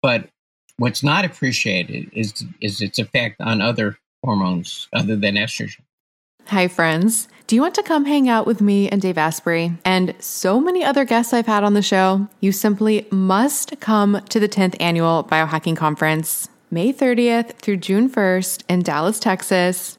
[0.00, 0.30] But
[0.78, 5.80] what's not appreciated is, is its effect on other hormones other than estrogen.
[6.46, 7.28] Hi, friends.
[7.46, 10.84] Do you want to come hang out with me and Dave Asprey and so many
[10.84, 12.28] other guests I've had on the show?
[12.40, 16.48] You simply must come to the 10th annual Biohacking Conference.
[16.72, 19.98] May 30th through June 1st in Dallas, Texas.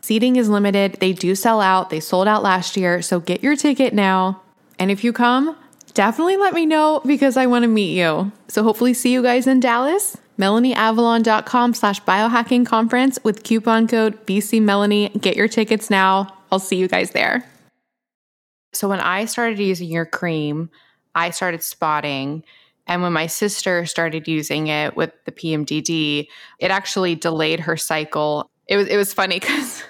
[0.01, 0.93] Seating is limited.
[0.99, 1.89] They do sell out.
[1.89, 3.01] They sold out last year.
[3.01, 4.41] So get your ticket now.
[4.79, 5.55] And if you come,
[5.93, 8.31] definitely let me know because I want to meet you.
[8.47, 10.17] So hopefully see you guys in Dallas.
[10.39, 15.21] MelanieAvalon.com slash biohacking conference with coupon code BCMelanie.
[15.21, 16.35] Get your tickets now.
[16.51, 17.45] I'll see you guys there.
[18.73, 20.69] So when I started using your cream,
[21.13, 22.43] I started spotting
[22.87, 26.27] And when my sister started using it with the PMDD,
[26.59, 28.49] it actually delayed her cycle.
[28.67, 29.83] It was it was funny because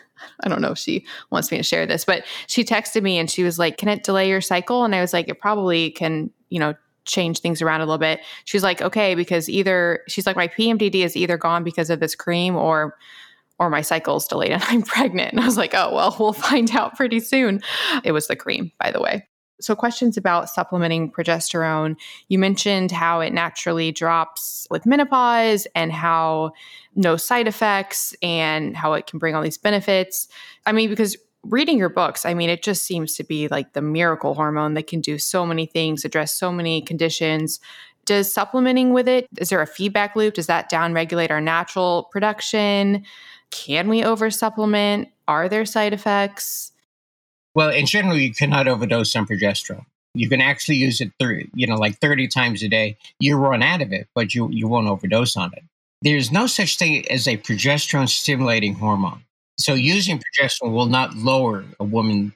[0.44, 3.30] I don't know if she wants me to share this, but she texted me and
[3.30, 6.32] she was like, "Can it delay your cycle?" And I was like, "It probably can,
[6.50, 6.74] you know,
[7.06, 11.04] change things around a little bit." She's like, "Okay, because either she's like my PMDD
[11.04, 12.98] is either gone because of this cream or
[13.60, 16.72] or my cycle's delayed and I'm pregnant." And I was like, "Oh, well, we'll find
[16.76, 17.62] out pretty soon."
[18.04, 19.28] It was the cream, by the way.
[19.62, 21.96] So, questions about supplementing progesterone.
[22.28, 26.52] You mentioned how it naturally drops with menopause and how
[26.96, 30.28] no side effects and how it can bring all these benefits.
[30.66, 33.82] I mean, because reading your books, I mean, it just seems to be like the
[33.82, 37.60] miracle hormone that can do so many things, address so many conditions.
[38.06, 40.36] Does supplementing with it, is there a feedback loop?
[40.36, 43.06] Does that downregulate our natural production?
[43.52, 45.10] Can we over supplement?
[45.28, 46.71] Are there side effects?
[47.54, 49.86] Well, in general, you cannot overdose on progesterone.
[50.14, 52.98] You can actually use it, 30, you know, like 30 times a day.
[53.20, 55.64] You run out of it, but you, you won't overdose on it.
[56.02, 59.24] There's no such thing as a progesterone stimulating hormone.
[59.60, 62.34] So using progesterone will not lower a woman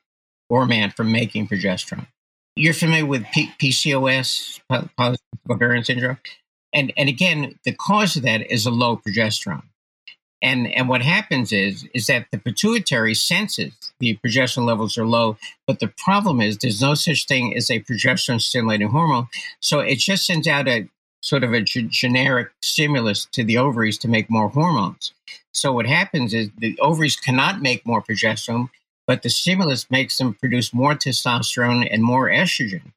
[0.50, 2.08] or man from making progesterone.
[2.56, 5.18] You're familiar with P- PCOS, polycystic
[5.50, 6.20] ovarian syndrome,
[6.72, 9.64] and and again, the cause of that is a low progesterone.
[10.42, 15.38] And and what happens is is that the pituitary senses the progesterone levels are low,
[15.68, 19.28] but the problem is there's no such thing as a progesterone stimulating hormone.
[19.60, 20.88] So it just sends out a
[21.22, 25.14] sort of a g- generic stimulus to the ovaries to make more hormones.
[25.54, 28.70] So what happens is the ovaries cannot make more progesterone,
[29.08, 32.92] but the stimulus makes them produce more testosterone and more estrogen.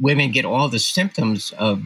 [0.00, 1.82] Women get all the symptoms of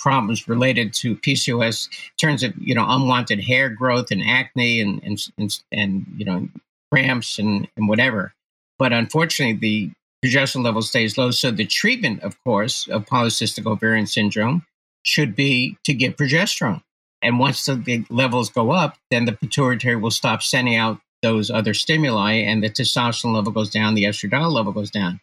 [0.00, 5.02] problems related to PCOS in terms of you know unwanted hair growth and acne and
[5.02, 6.48] and and, and you know
[6.90, 8.32] cramps and, and whatever.
[8.78, 9.90] But unfortunately, the
[10.24, 11.30] progesterone level stays low.
[11.30, 14.66] So the treatment, of course, of polycystic ovarian syndrome
[15.04, 16.82] should be to get progesterone.
[17.22, 21.50] And once the, the levels go up, then the pituitary will stop sending out those
[21.50, 25.20] other stimuli, and the testosterone level goes down, the estradiol level goes down.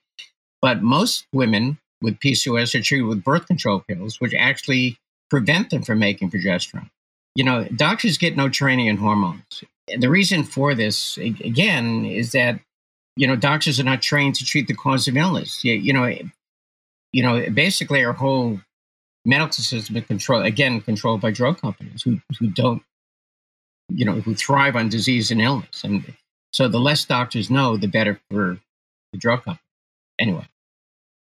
[0.61, 4.97] But most women with PCOS are treated with birth control pills, which actually
[5.29, 6.89] prevent them from making progesterone.
[7.35, 9.63] You know, doctors get no training in hormones.
[9.95, 12.59] The reason for this, again, is that
[13.15, 15.63] you know doctors are not trained to treat the cause of illness.
[15.63, 16.13] You, you know,
[17.13, 18.59] you know, basically our whole
[19.25, 22.81] medical system is controlled again controlled by drug companies who who don't,
[23.89, 25.83] you know, who thrive on disease and illness.
[25.83, 26.13] And
[26.51, 28.59] so the less doctors know, the better for
[29.13, 29.61] the drug company.
[30.19, 30.47] Anyway.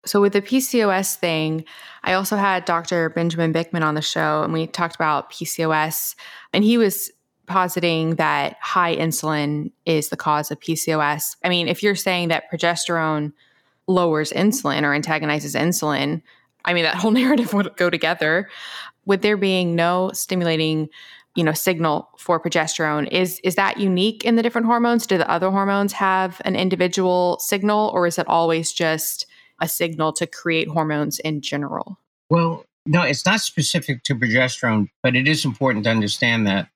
[0.06, 1.64] So, with the PCOS thing,
[2.04, 3.10] I also had Dr.
[3.10, 6.14] Benjamin Bikman on the show, and we talked about PCOS.
[6.52, 7.10] And he was
[7.46, 11.36] positing that high insulin is the cause of PCOS.
[11.44, 13.32] I mean, if you're saying that progesterone
[13.88, 16.22] lowers insulin or antagonizes insulin,
[16.64, 18.48] I mean, that whole narrative would go together.
[19.04, 20.88] With there being no stimulating
[21.36, 25.30] you know signal for progesterone is is that unique in the different hormones do the
[25.30, 29.26] other hormones have an individual signal or is it always just
[29.60, 31.98] a signal to create hormones in general?
[32.28, 36.68] Well, no, it's not specific to progesterone, but it is important to understand that,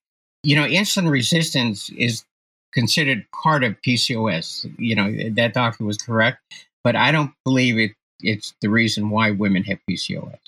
[0.42, 2.24] you know, insulin resistance is
[2.72, 4.70] considered part of PCOS.
[4.78, 6.38] You know, that doctor was correct,
[6.82, 7.92] but I don't believe it.
[8.20, 10.38] It's the reason why women have PCOS.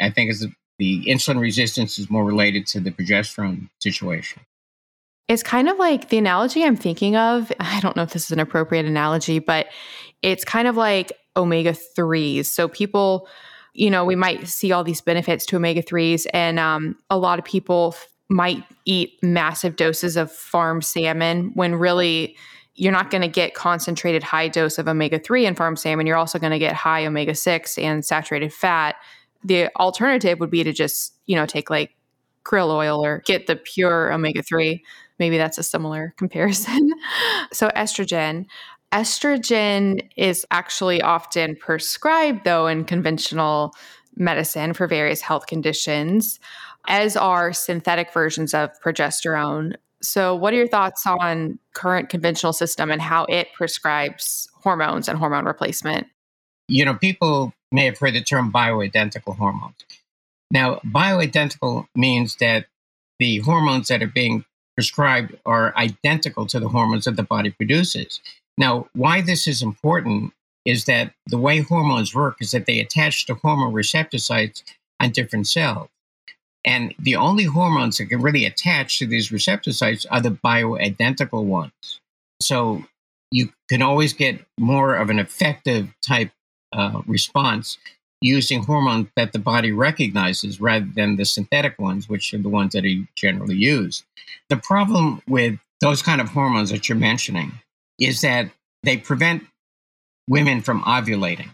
[0.00, 0.44] I think it's
[0.78, 4.42] the insulin resistance is more related to the progesterone situation.
[5.28, 7.50] It's kind of like the analogy I'm thinking of.
[7.58, 9.68] I don't know if this is an appropriate analogy, but
[10.22, 12.46] it's kind of like omega 3s.
[12.46, 13.28] So people,
[13.74, 17.38] you know, we might see all these benefits to omega 3s, and um, a lot
[17.38, 22.36] of people f- might eat massive doses of farm salmon when really
[22.76, 26.06] you're not going to get concentrated high dose of omega 3 in farm salmon.
[26.06, 28.96] You're also going to get high omega 6 and saturated fat.
[29.44, 31.96] The alternative would be to just, you know, take like
[32.44, 34.82] krill oil or get the pure omega 3.
[35.18, 36.92] Maybe that's a similar comparison.
[37.52, 38.46] so, estrogen.
[38.92, 43.74] Estrogen is actually often prescribed, though, in conventional
[44.16, 46.40] medicine for various health conditions,
[46.88, 49.74] as are synthetic versions of progesterone.
[50.02, 55.18] So, what are your thoughts on current conventional system and how it prescribes hormones and
[55.18, 56.06] hormone replacement?
[56.68, 59.76] You know, people may have heard the term bioidentical hormones.
[60.50, 62.66] Now, bioidentical means that
[63.18, 64.44] the hormones that are being
[64.76, 68.20] prescribed are identical to the hormones that the body produces.
[68.58, 70.32] Now, why this is important
[70.64, 74.64] is that the way hormones work is that they attach to hormone receptor sites
[75.00, 75.88] on different cells.
[76.64, 81.44] And the only hormones that can really attach to these receptor sites are the bioidentical
[81.44, 82.00] ones.
[82.42, 82.84] So
[83.30, 86.32] you can always get more of an effective type
[86.72, 87.78] uh, response
[88.20, 92.72] using hormones that the body recognizes rather than the synthetic ones, which are the ones
[92.72, 94.04] that are generally used.
[94.48, 97.52] The problem with those kind of hormones that you're mentioning
[97.98, 98.50] is that
[98.82, 99.44] they prevent
[100.28, 101.50] women from ovulating.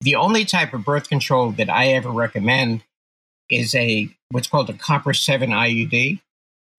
[0.00, 2.82] The only type of birth control that I ever recommend
[3.50, 6.20] is a what's called a copper 7 IUD,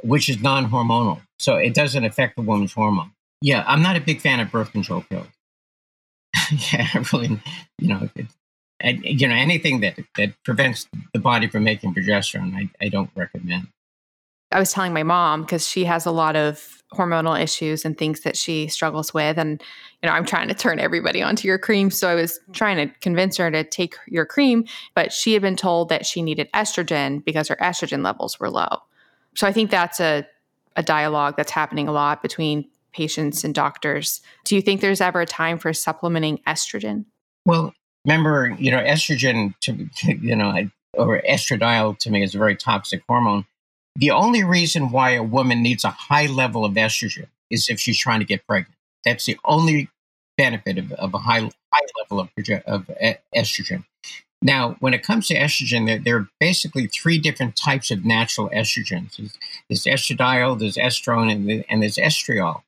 [0.03, 1.21] which is non-hormonal.
[1.39, 3.11] So it doesn't affect the woman's hormone.
[3.41, 5.27] Yeah, I'm not a big fan of birth control pills.
[6.73, 7.39] yeah, really,
[7.79, 12.69] you know, it, you know anything that that prevents the body from making progesterone, I,
[12.83, 13.67] I don't recommend.
[14.51, 18.21] I was telling my mom because she has a lot of hormonal issues and things
[18.21, 19.37] that she struggles with.
[19.37, 19.61] And,
[20.01, 21.91] you know, I'm trying to turn everybody onto your cream.
[21.91, 25.57] So I was trying to convince her to take your cream, but she had been
[25.57, 28.81] told that she needed estrogen because her estrogen levels were low.
[29.35, 30.25] So I think that's a,
[30.77, 34.21] a dialogue that's happening a lot between patients and doctors.
[34.45, 37.05] Do you think there's ever a time for supplementing estrogen?
[37.45, 37.73] Well,
[38.05, 43.03] remember, you know, estrogen, to, you know, or estradiol to me is a very toxic
[43.07, 43.45] hormone
[43.97, 47.97] the only reason why a woman needs a high level of estrogen is if she's
[47.97, 48.75] trying to get pregnant.
[49.03, 49.89] That's the only
[50.37, 52.29] benefit of, of a high, high level of,
[52.67, 52.91] of
[53.35, 53.85] estrogen.
[54.43, 58.49] Now, when it comes to estrogen, there, there, are basically three different types of natural
[58.49, 59.17] estrogens.
[59.17, 59.37] There's,
[59.67, 62.61] there's estradiol, there's estrone, and, and there's estriol.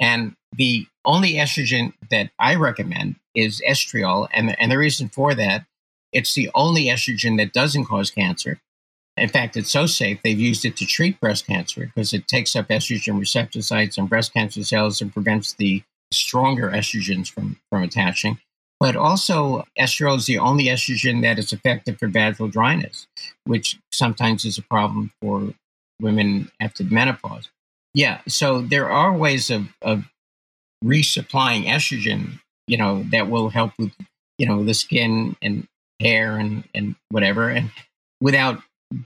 [0.00, 4.28] And the only estrogen that I recommend is estriol.
[4.32, 5.66] And, and the reason for that,
[6.14, 8.58] it's the only estrogen that doesn't cause cancer.
[9.16, 12.56] In fact, it's so safe they've used it to treat breast cancer because it takes
[12.56, 15.82] up estrogen receptor sites on breast cancer cells and prevents the
[16.12, 18.38] stronger estrogens from, from attaching.
[18.80, 23.06] But also, estriol is the only estrogen that is effective for vaginal dryness,
[23.44, 25.54] which sometimes is a problem for
[26.00, 27.48] women after menopause.
[27.94, 30.04] Yeah, so there are ways of, of
[30.82, 33.92] resupplying estrogen, you know, that will help with,
[34.38, 35.68] you know, the skin and
[36.00, 37.70] hair and, and whatever, and
[38.20, 38.62] without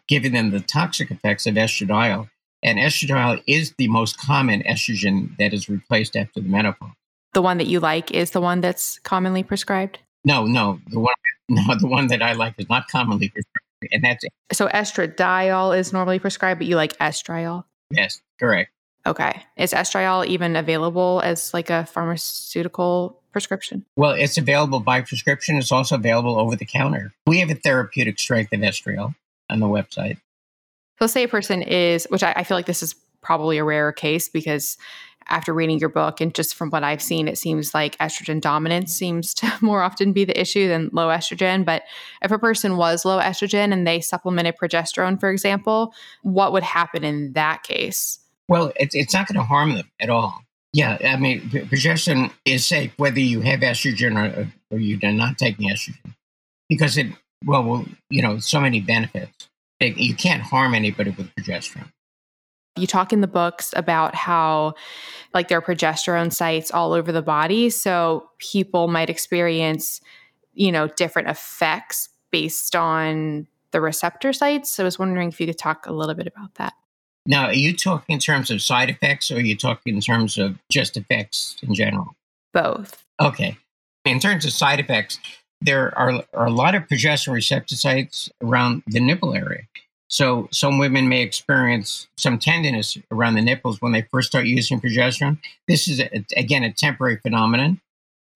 [0.08, 2.28] giving them the toxic effects of estradiol.
[2.62, 6.90] And estradiol is the most common estrogen that is replaced after the menopause.
[7.34, 9.98] The one that you like is the one that's commonly prescribed?
[10.24, 10.80] No, no.
[10.88, 11.14] The one
[11.48, 13.92] no, the one that I like is not commonly prescribed.
[13.92, 14.32] And that's it.
[14.52, 17.64] So estradiol is normally prescribed, but you like estriol?
[17.90, 18.70] Yes, correct.
[19.06, 19.44] Okay.
[19.56, 23.84] Is estriol even available as like a pharmaceutical prescription?
[23.96, 25.56] Well, it's available by prescription.
[25.56, 27.12] It's also available over the counter.
[27.26, 29.14] We have a therapeutic strength of estriol
[29.50, 30.18] on the website.
[30.98, 33.92] So, say a person is, which I, I feel like this is probably a rare
[33.92, 34.78] case because
[35.28, 38.94] after reading your book and just from what I've seen, it seems like estrogen dominance
[38.94, 41.64] seems to more often be the issue than low estrogen.
[41.64, 41.82] But
[42.22, 45.92] if a person was low estrogen and they supplemented progesterone, for example,
[46.22, 48.20] what would happen in that case?
[48.48, 50.42] Well, it's, it's not going to harm them at all.
[50.72, 55.70] Yeah, I mean, progesterone is safe whether you have estrogen or, or you're not taking
[55.70, 56.14] estrogen
[56.68, 57.06] because it
[57.46, 59.48] well, well, you know, so many benefits.
[59.80, 61.90] You can't harm anybody with progesterone.
[62.76, 64.74] You talk in the books about how,
[65.32, 67.70] like, there are progesterone sites all over the body.
[67.70, 70.00] So people might experience,
[70.52, 74.70] you know, different effects based on the receptor sites.
[74.70, 76.74] So I was wondering if you could talk a little bit about that.
[77.26, 80.36] Now, are you talking in terms of side effects or are you talking in terms
[80.38, 82.14] of just effects in general?
[82.52, 83.04] Both.
[83.20, 83.56] Okay.
[84.04, 85.18] In terms of side effects,
[85.60, 89.62] there are, are a lot of progesterone receptor sites around the nipple area.
[90.08, 94.80] So some women may experience some tenderness around the nipples when they first start using
[94.80, 95.38] progesterone.
[95.66, 97.80] This is, a, again, a temporary phenomenon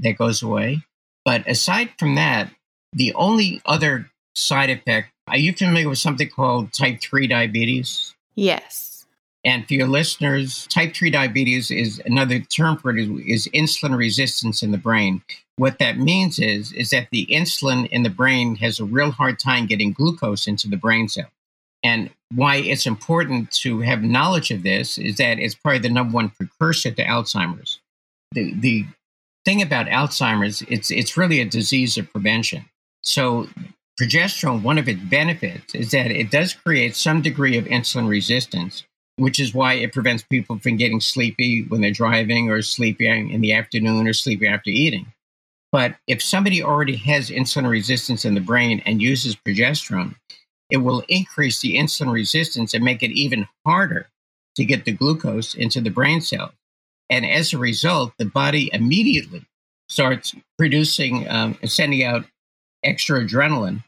[0.00, 0.82] that goes away.
[1.24, 2.50] But aside from that,
[2.92, 8.14] the only other side effect, are you familiar with something called type 3 diabetes?
[8.34, 9.06] Yes.
[9.44, 13.96] And for your listeners, type 3 diabetes is another term for it is, is insulin
[13.96, 15.22] resistance in the brain.
[15.60, 19.38] What that means is, is that the insulin in the brain has a real hard
[19.38, 21.30] time getting glucose into the brain cell.
[21.84, 26.14] And why it's important to have knowledge of this is that it's probably the number
[26.14, 27.78] one precursor to Alzheimer's.
[28.32, 28.86] The, the
[29.44, 32.64] thing about Alzheimer's, it's, it's really a disease of prevention.
[33.02, 33.46] So
[34.00, 38.84] progesterone, one of its benefits is that it does create some degree of insulin resistance
[39.16, 43.42] which is why it prevents people from getting sleepy when they're driving or sleeping in
[43.42, 45.12] the afternoon or sleeping after eating.
[45.72, 50.16] But if somebody already has insulin resistance in the brain and uses progesterone,
[50.70, 54.08] it will increase the insulin resistance and make it even harder
[54.56, 56.52] to get the glucose into the brain cells.
[57.08, 59.44] And as a result, the body immediately
[59.88, 62.24] starts producing um, sending out
[62.84, 63.82] extra adrenaline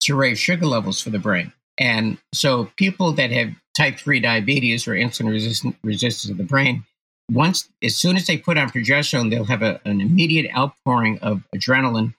[0.00, 1.52] to raise sugar levels for the brain.
[1.78, 6.84] And so people that have type 3 diabetes or insulin resistant resistance of the brain,
[7.32, 11.42] once as soon as they put on progesterone, they'll have a, an immediate outpouring of
[11.56, 12.14] adrenaline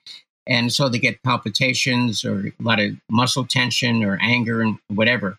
[0.46, 5.38] And so they get palpitations or a lot of muscle tension or anger and whatever.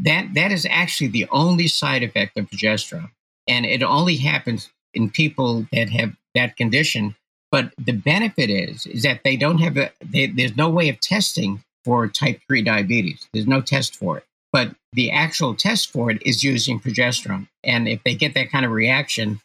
[0.00, 3.10] That that is actually the only side effect of progesterone.
[3.48, 7.16] And it only happens in people that have that condition.
[7.52, 11.00] But the benefit is is that they don't have a they, there's no way of
[11.00, 13.28] testing for type 3 diabetes.
[13.34, 14.25] There's no test for it.
[14.52, 17.48] But the actual test for it is using progesterone.
[17.64, 19.40] And if they get that kind of reaction,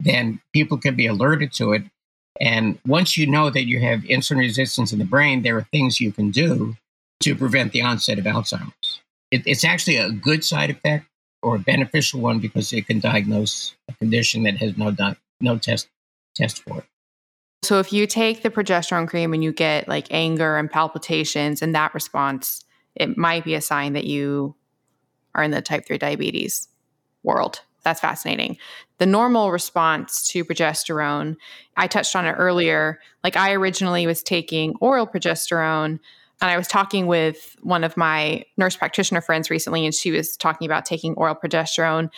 [0.00, 1.82] then people can be alerted to it.
[2.40, 6.00] And once you know that you have insulin resistance in the brain, there are things
[6.00, 6.76] you can do
[7.20, 9.00] to prevent the onset of Alzheimer's.
[9.30, 11.06] It, it's actually a good side effect
[11.42, 15.58] or a beneficial one because it can diagnose a condition that has no di- no
[15.58, 15.88] test
[16.34, 16.84] test for it.
[17.62, 21.74] So if you take the progesterone cream and you get like anger and palpitations and
[21.74, 22.64] that response,
[22.94, 24.54] it might be a sign that you
[25.34, 26.68] are in the type 3 diabetes
[27.22, 27.60] world.
[27.82, 28.56] That's fascinating.
[28.98, 31.36] The normal response to progesterone,
[31.76, 32.98] I touched on it earlier.
[33.22, 35.98] Like I originally was taking oral progesterone
[36.40, 40.36] and I was talking with one of my nurse practitioner friends recently and she was
[40.36, 42.10] talking about taking oral progesterone.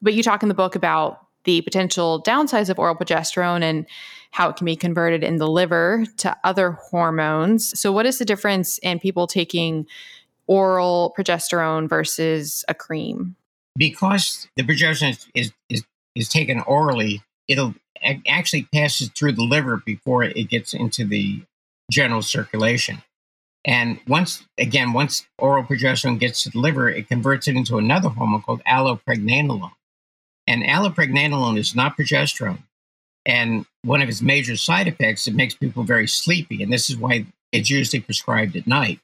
[0.00, 3.86] But you talk in the book about the potential downsides of oral progesterone and
[4.30, 7.78] how it can be converted in the liver to other hormones.
[7.78, 9.86] So, what is the difference in people taking
[10.46, 13.36] oral progesterone versus a cream?
[13.76, 15.84] Because the progesterone is, is,
[16.14, 17.74] is taken orally, it'll
[18.26, 21.42] actually passes through the liver before it gets into the
[21.90, 23.02] general circulation.
[23.64, 28.08] And once, again, once oral progesterone gets to the liver, it converts it into another
[28.08, 29.70] hormone called allopregnanolone.
[30.46, 32.64] And allopregnanolone is not progesterone.
[33.24, 36.62] And one of its major side effects, it makes people very sleepy.
[36.62, 38.98] And this is why it's usually prescribed at night.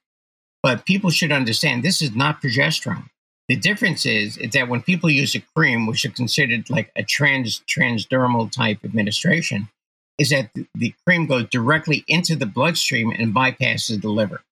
[0.68, 3.08] But people should understand this is not progesterone.
[3.48, 7.02] The difference is, is that when people use a cream, which is considered like a
[7.02, 9.70] trans transdermal type administration,
[10.18, 14.42] is that the cream goes directly into the bloodstream and bypasses the liver.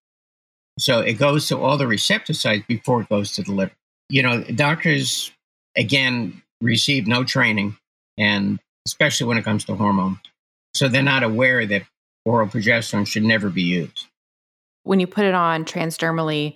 [0.79, 3.75] So it goes to all the receptor sites before it goes to the liver.
[4.09, 5.33] You know, doctors,
[5.77, 7.77] again, receive no training,
[8.17, 10.21] and especially when it comes to hormones.
[10.73, 11.83] So they're not aware that
[12.25, 14.07] oral progesterone should never be used.
[14.87, 16.55] When you put it on transdermally,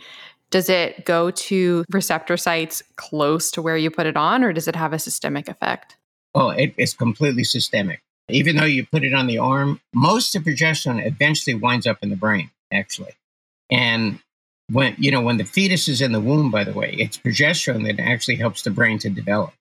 [0.50, 4.68] does it go to receptor sites close to where you put it on, or does
[4.68, 5.96] it have a systemic effect?
[6.34, 8.00] Oh, it, it's completely systemic.
[8.28, 12.10] Even though you put it on the arm, most of progesterone eventually winds up in
[12.10, 13.12] the brain, actually.
[13.70, 14.20] And
[14.70, 17.84] when you know when the fetus is in the womb, by the way, it's progesterone
[17.86, 19.52] that actually helps the brain to develop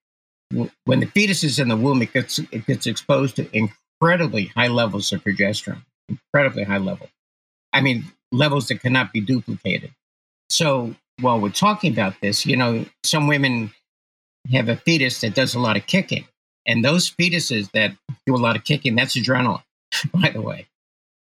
[0.52, 4.68] when the fetus is in the womb, it gets it gets exposed to incredibly high
[4.68, 7.10] levels of progesterone, incredibly high level.
[7.72, 9.92] I mean, levels that cannot be duplicated.
[10.50, 13.72] So while we're talking about this, you know, some women
[14.52, 16.26] have a fetus that does a lot of kicking,
[16.66, 19.64] and those fetuses that do a lot of kicking, that's adrenaline,
[20.14, 20.68] by the way.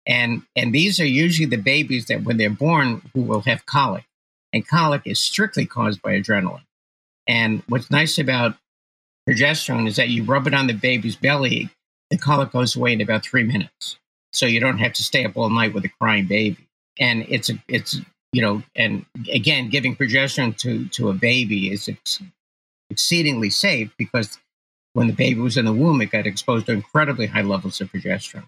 [0.07, 4.05] And and these are usually the babies that when they're born who will have colic,
[4.53, 6.63] and colic is strictly caused by adrenaline.
[7.27, 8.55] And what's nice about
[9.29, 11.69] progesterone is that you rub it on the baby's belly,
[12.09, 13.99] the colic goes away in about three minutes.
[14.33, 16.68] So you don't have to stay up all night with a crying baby.
[16.99, 17.99] And it's it's
[18.31, 22.21] you know, and again, giving progesterone to to a baby is ex-
[22.89, 24.37] exceedingly safe because
[24.93, 27.91] when the baby was in the womb, it got exposed to incredibly high levels of
[27.91, 28.47] progesterone.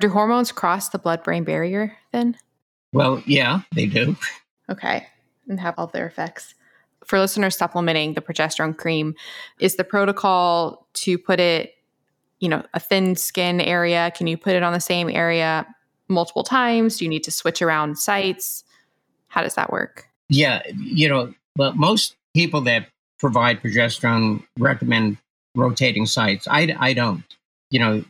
[0.00, 2.36] Do hormones cross the blood-brain barrier then?
[2.92, 4.16] Well, yeah, they do.
[4.70, 5.06] Okay,
[5.48, 6.54] and have all their effects
[7.06, 9.14] for listeners supplementing the progesterone cream,
[9.60, 11.74] is the protocol to put it,
[12.40, 14.12] you know, a thin skin area?
[14.14, 15.66] Can you put it on the same area
[16.08, 16.98] multiple times?
[16.98, 18.64] Do you need to switch around sites?
[19.28, 20.06] How does that work?
[20.28, 22.88] Yeah, you know, but most people that
[23.18, 25.18] provide progesterone recommend
[25.54, 26.46] rotating sites.
[26.48, 27.24] I, I don't.
[27.70, 28.04] You know,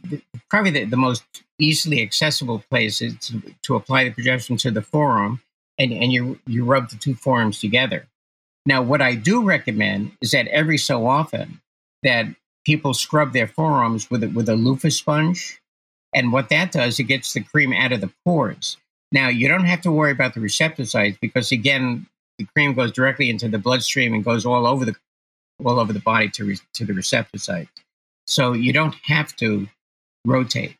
[0.50, 1.24] probably the, the most
[1.58, 5.40] easily accessible place is to, to apply the progesterone to the forearm,
[5.78, 8.06] and, and you you rub the two forearms together.
[8.66, 11.60] Now, what I do recommend is that every so often
[12.02, 12.26] that
[12.64, 15.60] people scrub their forearms with a, with a loofah sponge,
[16.16, 18.78] and what that does, it gets the cream out of the pores.
[19.12, 22.06] Now, you don't have to worry about the receptor sites because again,
[22.38, 24.96] the cream goes directly into the bloodstream and goes all over the
[25.64, 27.70] all over the body to re, to the receptor sites.
[28.26, 29.68] So you don't have to
[30.26, 30.76] rotate,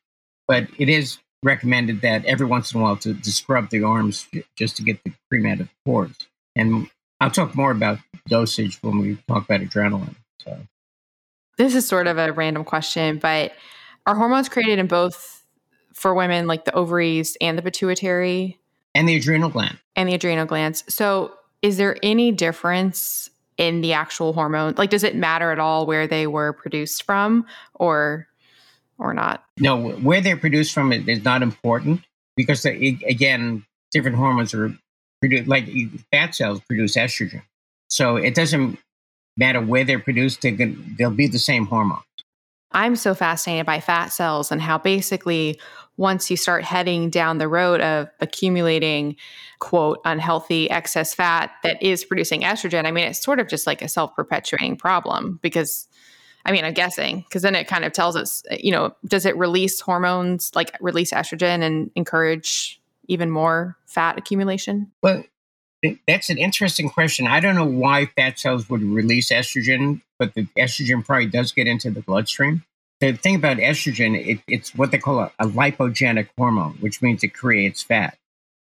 [0.48, 4.26] but it is recommended that every once in a while to, to scrub the arms
[4.56, 6.16] just to get the cream out of the pores.
[6.56, 10.16] And I'll talk more about dosage when we talk about adrenaline.
[10.42, 10.58] So,
[11.58, 13.52] this is sort of a random question, but
[14.06, 15.44] are hormones created in both
[15.92, 18.58] for women, like the ovaries and the pituitary,
[18.94, 20.84] and the adrenal gland, and the adrenal glands?
[20.88, 24.74] So, is there any difference in the actual hormone?
[24.76, 28.28] Like, does it matter at all where they were produced from, or
[28.98, 29.44] or not?
[29.58, 32.02] No, where they're produced from is not important.
[32.36, 34.76] because the, uh, again, different hormones are
[35.20, 35.68] produced, like
[36.12, 37.42] fat cells produce estrogen.
[37.88, 38.78] So it doesn't
[39.36, 42.02] matter where they're produced, they they'll be the same hormone.
[42.76, 45.58] I'm so fascinated by fat cells and how basically
[45.96, 49.16] once you start heading down the road of accumulating
[49.60, 53.80] quote unhealthy excess fat that is producing estrogen i mean it's sort of just like
[53.80, 55.88] a self-perpetuating problem because
[56.44, 59.34] i mean i'm guessing because then it kind of tells us you know does it
[59.38, 64.90] release hormones like release estrogen and encourage even more fat accumulation?
[65.02, 65.24] Well
[66.06, 70.46] that's an interesting question i don't know why fat cells would release estrogen but the
[70.58, 72.62] estrogen probably does get into the bloodstream
[73.00, 77.22] the thing about estrogen, it, it's what they call a, a, lipogenic hormone, which means
[77.22, 78.16] it creates fat.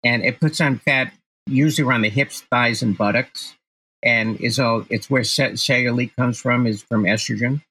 [0.03, 1.11] And it puts on fat
[1.47, 3.55] usually around the hips, thighs, and buttocks.
[4.03, 7.61] And is all it's where cellulite comes from, is from estrogen.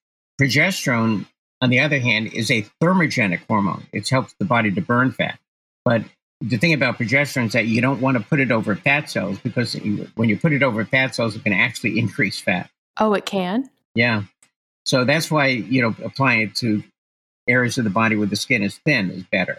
[0.40, 1.26] Progesterone,
[1.60, 3.86] on the other hand, is a thermogenic hormone.
[3.92, 5.38] It helps the body to burn fat.
[5.84, 6.02] But
[6.40, 9.38] the thing about progesterone is that you don't want to put it over fat cells
[9.38, 9.74] because
[10.14, 12.70] when you put it over fat cells, it can actually increase fat.
[12.98, 13.68] Oh, it can?
[13.94, 14.22] Yeah.
[14.86, 16.82] So that's why, you know, applying it to
[17.46, 19.58] areas of the body where the skin is thin is better.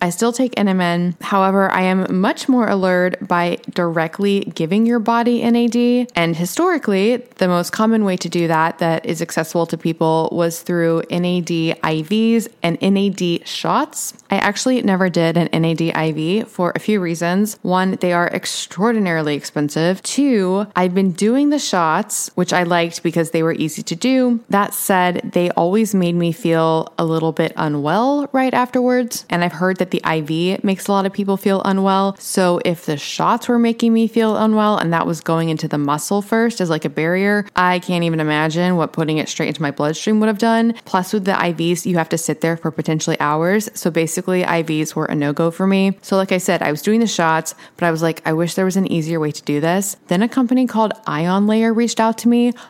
[0.00, 1.20] I still take NMN.
[1.22, 6.10] However, I am much more allured by directly giving your body NAD.
[6.14, 10.62] And historically, the most common way to do that that is accessible to people was
[10.62, 11.50] through NAD
[11.82, 14.14] IVs and NAD shots.
[14.30, 17.58] I actually never did an NAD IV for a few reasons.
[17.62, 20.00] One, they are extraordinarily expensive.
[20.02, 24.40] Two, I've been doing the shots, which I liked because they were easy to do.
[24.48, 29.26] That said, they always made me feel a little bit unwell right afterwards.
[29.30, 32.16] And I've heard that the IV makes a lot of people feel unwell.
[32.20, 35.78] So if the shots were making me feel unwell and that was going into the
[35.78, 39.62] muscle first as like a barrier, I can't even imagine what putting it straight into
[39.62, 40.74] my bloodstream would have done.
[40.84, 43.68] Plus, with the IVs, you have to sit there for potentially hours.
[43.74, 45.98] So basically, IVs were a no go for me.
[46.02, 48.54] So, like I said, I was doing the shots, but I was like, I wish
[48.54, 49.96] there was an easier way to do this.
[50.08, 52.52] Then a company called Ion Layer reached out to me.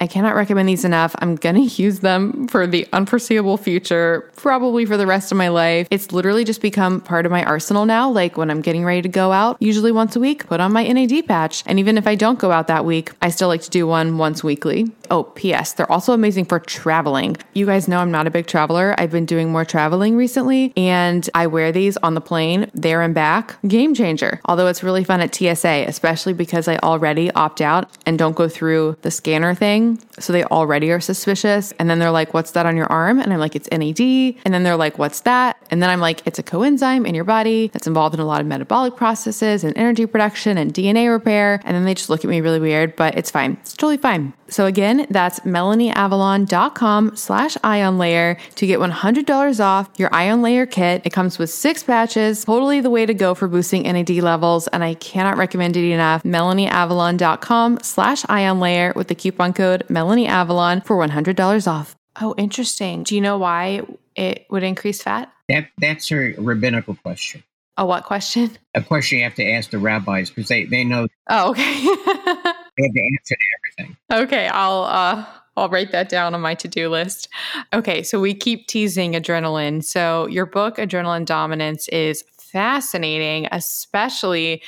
[0.00, 1.14] I cannot recommend these enough.
[1.18, 5.48] I'm going to use them for the unforeseeable future, probably for the rest of my
[5.48, 5.88] life.
[5.90, 8.10] It's literally just become part of my arsenal now.
[8.10, 10.86] Like when I'm getting ready to go out, usually once a week, put on my
[10.86, 11.62] NAD patch.
[11.66, 14.18] And even if I don't go out that week, I still like to do one
[14.18, 14.86] once weekly.
[15.10, 15.72] Oh, P.S.
[15.72, 17.36] They're also amazing for traveling.
[17.54, 18.94] You guys know I'm not a big traveler.
[18.98, 23.14] I've been doing more traveling recently, and I wear these on the plane, there and
[23.14, 23.56] back.
[23.66, 24.40] Game changer.
[24.46, 28.48] Although it's really fun at TSA, especially because I already opt out and don't go
[28.48, 30.00] through the scanner thing.
[30.18, 31.72] So they already are suspicious.
[31.78, 33.18] And then they're like, What's that on your arm?
[33.20, 34.00] And I'm like, It's NAD.
[34.44, 35.56] And then they're like, What's that?
[35.70, 38.40] And then I'm like, It's a coenzyme in your body that's involved in a lot
[38.40, 41.60] of metabolic processes and energy production and DNA repair.
[41.64, 43.58] And then they just look at me really weird, but it's fine.
[43.60, 44.32] It's totally fine.
[44.48, 51.02] So again, that's melanieavalon.com slash ion layer to get $100 off your ion layer kit.
[51.04, 54.68] It comes with six patches, totally the way to go for boosting NAD levels.
[54.68, 56.22] And I cannot recommend it enough.
[56.22, 61.96] melanieavalon.com slash ion layer with the coupon code melanieavalon for $100 off.
[62.20, 63.02] Oh, interesting.
[63.02, 63.82] Do you know why
[64.14, 65.32] it would increase fat?
[65.48, 67.42] That That's a rabbinical question.
[67.76, 68.56] A what question?
[68.74, 71.08] A question you have to ask the rabbis because they, they know.
[71.28, 72.52] Oh, okay.
[72.76, 73.96] they have the answer to everything.
[74.12, 75.24] Okay, I'll uh
[75.56, 77.28] I'll write that down on my to-do list.
[77.72, 79.84] Okay, so we keep teasing adrenaline.
[79.84, 84.62] So your book Adrenaline Dominance is fascinating, especially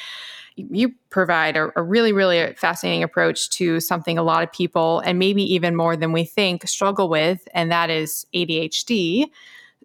[0.56, 5.18] you provide a, a, really, really fascinating approach to something a lot of people, and
[5.18, 9.26] maybe even more than we think, struggle with, and that is ADHD.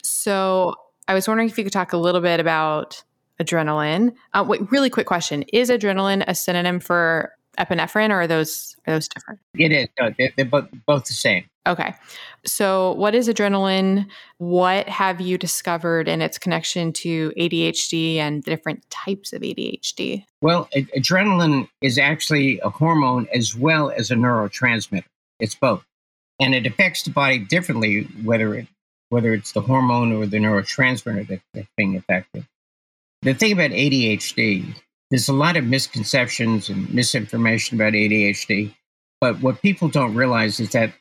[0.01, 0.76] So
[1.07, 3.03] I was wondering if you could talk a little bit about
[3.39, 4.13] adrenaline.
[4.34, 8.93] Uh, wait, really quick question: Is adrenaline a synonym for epinephrine, or are those are
[8.93, 9.39] those different?
[9.58, 9.88] It is.
[9.99, 11.45] No, they're, they're both both the same.
[11.68, 11.93] Okay.
[12.43, 14.08] So, what is adrenaline?
[14.39, 20.26] What have you discovered in its connection to ADHD and the different types of ADHD?
[20.41, 25.04] Well, ad- adrenaline is actually a hormone as well as a neurotransmitter.
[25.39, 25.84] It's both,
[26.39, 28.68] and it affects the body differently whether it
[29.10, 32.47] whether it's the hormone or the neurotransmitter that, that's being affected.
[33.24, 34.74] The thing about ADHD
[35.12, 38.74] there's a lot of misconceptions and misinformation about ADHD,
[39.20, 40.93] but what people don't realize is that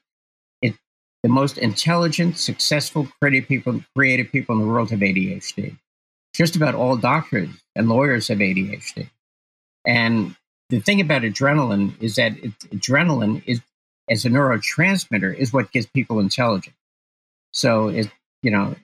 [0.61, 0.75] it,
[1.23, 5.79] the most intelligent, successful, creative people, creative people in the world have ADHD.
[6.35, 9.09] Just about all doctors and lawyers have ADHD.
[9.87, 10.35] And
[10.71, 13.61] the thing about adrenaline is that it, adrenaline is,
[14.11, 16.75] as a neurotransmitter, is what gives people intelligent.
[17.53, 18.11] So it,
[18.43, 18.75] you know,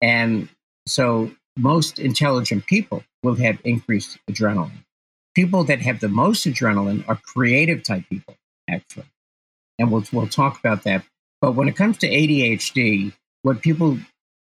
[0.00, 0.48] and
[0.86, 4.84] so most intelligent people will have increased adrenaline.
[5.34, 8.36] People that have the most adrenaline are creative type people,
[8.68, 9.06] actually.
[9.78, 11.04] And we'll, we'll talk about that.
[11.40, 13.98] But when it comes to ADHD, what people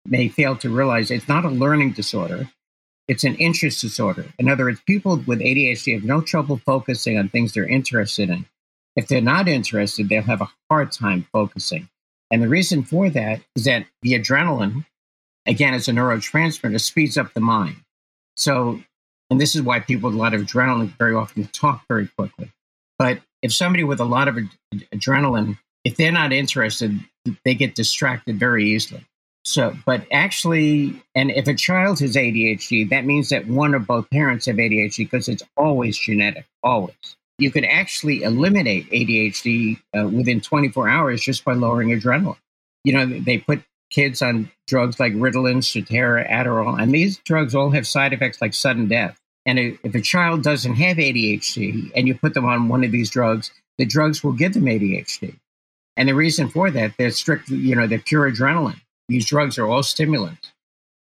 [0.05, 2.49] may fail to realize, it's not a learning disorder.
[3.07, 4.25] It's an interest disorder.
[4.37, 8.45] In other words, people with ADHD have no trouble focusing on things they're interested in.
[8.95, 11.87] If they're not interested, they'll have a hard time focusing.
[12.31, 14.85] And the reason for that is that the adrenaline
[15.47, 17.77] again, it's a neurotransmitter, it speeds up the mind.
[18.35, 18.81] So,
[19.29, 22.51] and this is why people with a lot of adrenaline very often talk very quickly.
[22.99, 24.49] But if somebody with a lot of ad-
[24.93, 26.99] adrenaline, if they're not interested,
[27.45, 29.05] they get distracted very easily.
[29.45, 34.09] So, but actually, and if a child has ADHD, that means that one or both
[34.09, 36.95] parents have ADHD because it's always genetic, always.
[37.39, 42.35] You could actually eliminate ADHD uh, within 24 hours just by lowering adrenaline.
[42.83, 47.69] You know, they put kids on drugs like Ritalin, Strattera, Adderall, and these drugs all
[47.71, 49.17] have side effects like sudden death.
[49.45, 53.09] And if a child doesn't have ADHD and you put them on one of these
[53.09, 55.35] drugs, the drugs will give them ADHD.
[55.95, 58.81] And the reason for that, they're strictly, you know, they're pure adrenaline.
[59.07, 60.51] These drugs are all stimulants.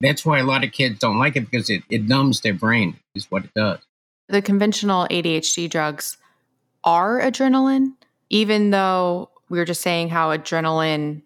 [0.01, 2.97] That's why a lot of kids don't like it because it, it numbs their brain,
[3.13, 3.79] is what it does.
[4.27, 6.17] The conventional ADHD drugs
[6.83, 7.93] are adrenaline,
[8.29, 11.21] even though we were just saying how adrenaline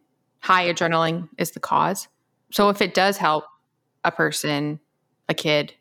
[0.45, 2.07] high adrenaline is the cause.
[2.51, 3.45] So if it does help
[4.03, 4.79] a person,
[5.27, 5.73] a kid,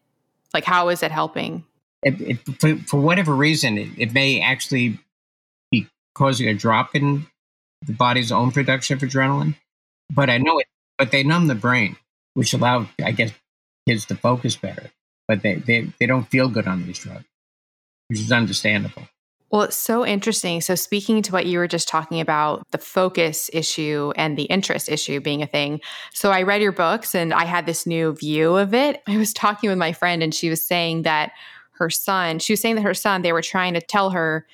[0.55, 1.65] like how is it helping?
[2.03, 4.99] It, it, for, for, whatever reason, it, it, may actually
[5.71, 7.27] be causing a drop in
[7.83, 9.55] the body's own production of adrenaline.
[10.11, 11.97] But I know it, but they numb the brain,
[12.33, 13.33] which allow, I guess,
[13.87, 14.91] kids to focus better.
[15.29, 17.25] But they, they, they don't feel good on these drugs,
[18.09, 19.09] which is understandable.
[19.55, 20.61] Well, it's so interesting.
[20.63, 24.89] So, speaking to what you were just talking about, the focus issue and the interest
[24.89, 25.81] issue being a thing.
[26.13, 29.01] So, I read your books and I had this new view of it.
[29.07, 31.31] I was talking with my friend and she was saying that
[31.75, 34.45] her son, she was saying that her son, they were trying to tell her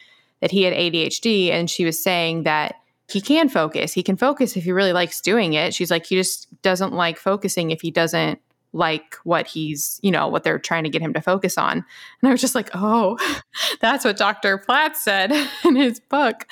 [0.43, 1.51] that he had ADHD.
[1.51, 2.75] And she was saying that
[3.09, 3.95] he can focus.
[3.95, 5.73] He can focus if he really likes doing it.
[5.73, 8.39] She's like, he just doesn't like focusing if he doesn't
[8.73, 11.79] like what he's, you know, what they're trying to get him to focus on.
[11.79, 13.19] And I was just like, oh,
[13.81, 14.59] that's what Dr.
[14.59, 15.33] Platt said
[15.65, 16.47] in his book.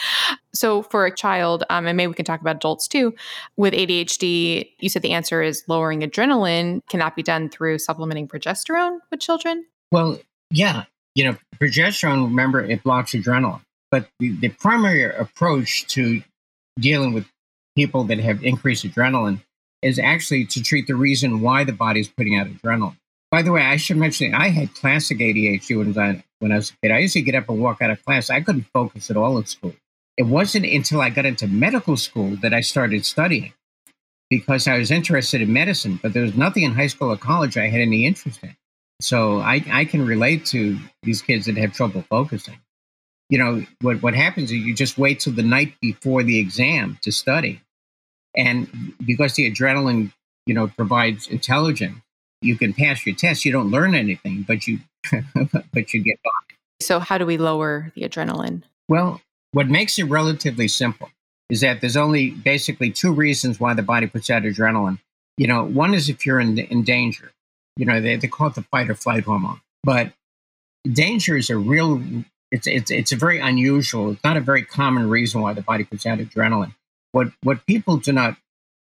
[0.52, 3.14] So for a child, um, and maybe we can talk about adults too,
[3.56, 6.82] with ADHD, you said the answer is lowering adrenaline.
[6.88, 9.64] Can that be done through supplementing progesterone with children?
[9.92, 10.18] Well,
[10.50, 10.84] yeah.
[11.14, 13.60] You know, progesterone, remember, it blocks adrenaline.
[13.90, 16.22] But the, the primary approach to
[16.78, 17.26] dealing with
[17.76, 19.40] people that have increased adrenaline
[19.82, 22.96] is actually to treat the reason why the body is putting out adrenaline.
[23.30, 26.70] By the way, I should mention I had classic ADHD when I, when I was
[26.70, 26.92] a kid.
[26.92, 28.30] I used to get up and walk out of class.
[28.30, 29.74] I couldn't focus at all in school.
[30.16, 33.52] It wasn't until I got into medical school that I started studying
[34.30, 37.56] because I was interested in medicine, but there was nothing in high school or college
[37.56, 38.56] I had any interest in.
[39.00, 42.58] So I, I can relate to these kids that have trouble focusing.
[43.30, 46.98] You know, what, what happens is you just wait till the night before the exam
[47.02, 47.60] to study.
[48.36, 50.12] And because the adrenaline,
[50.46, 51.98] you know, provides intelligence,
[52.40, 53.44] you can pass your test.
[53.44, 54.80] You don't learn anything, but you
[55.72, 56.30] but you get by.
[56.80, 58.62] So how do we lower the adrenaline?
[58.88, 59.20] Well,
[59.52, 61.10] what makes it relatively simple
[61.50, 64.98] is that there's only basically two reasons why the body puts out adrenaline.
[65.36, 67.32] You know, one is if you're in, in danger.
[67.76, 69.60] You know, they, they call it the fight or flight hormone.
[69.84, 70.12] But
[70.90, 72.02] danger is a real,
[72.50, 75.84] it's, it's, it's a very unusual, it's not a very common reason why the body
[75.84, 76.74] puts out adrenaline.
[77.12, 78.36] What, what people do not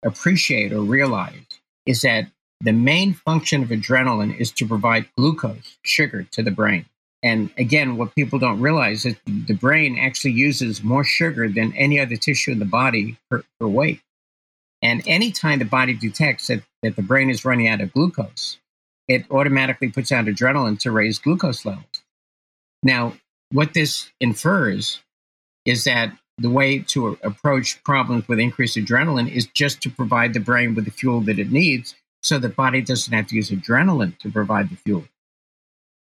[0.04, 1.44] appreciate or realize
[1.86, 2.28] is that
[2.61, 6.86] the main function of adrenaline is to provide glucose, sugar, to the brain.
[7.22, 11.98] And again, what people don't realize is the brain actually uses more sugar than any
[11.98, 14.00] other tissue in the body per, per weight.
[14.82, 18.59] And anytime the body detects that, that the brain is running out of glucose,
[19.09, 22.02] it automatically puts out adrenaline to raise glucose levels.
[22.82, 23.14] Now,
[23.50, 25.00] what this infers
[25.64, 30.41] is that the way to approach problems with increased adrenaline is just to provide the
[30.41, 34.16] brain with the fuel that it needs so the body doesn't have to use adrenaline
[34.18, 35.05] to provide the fuel.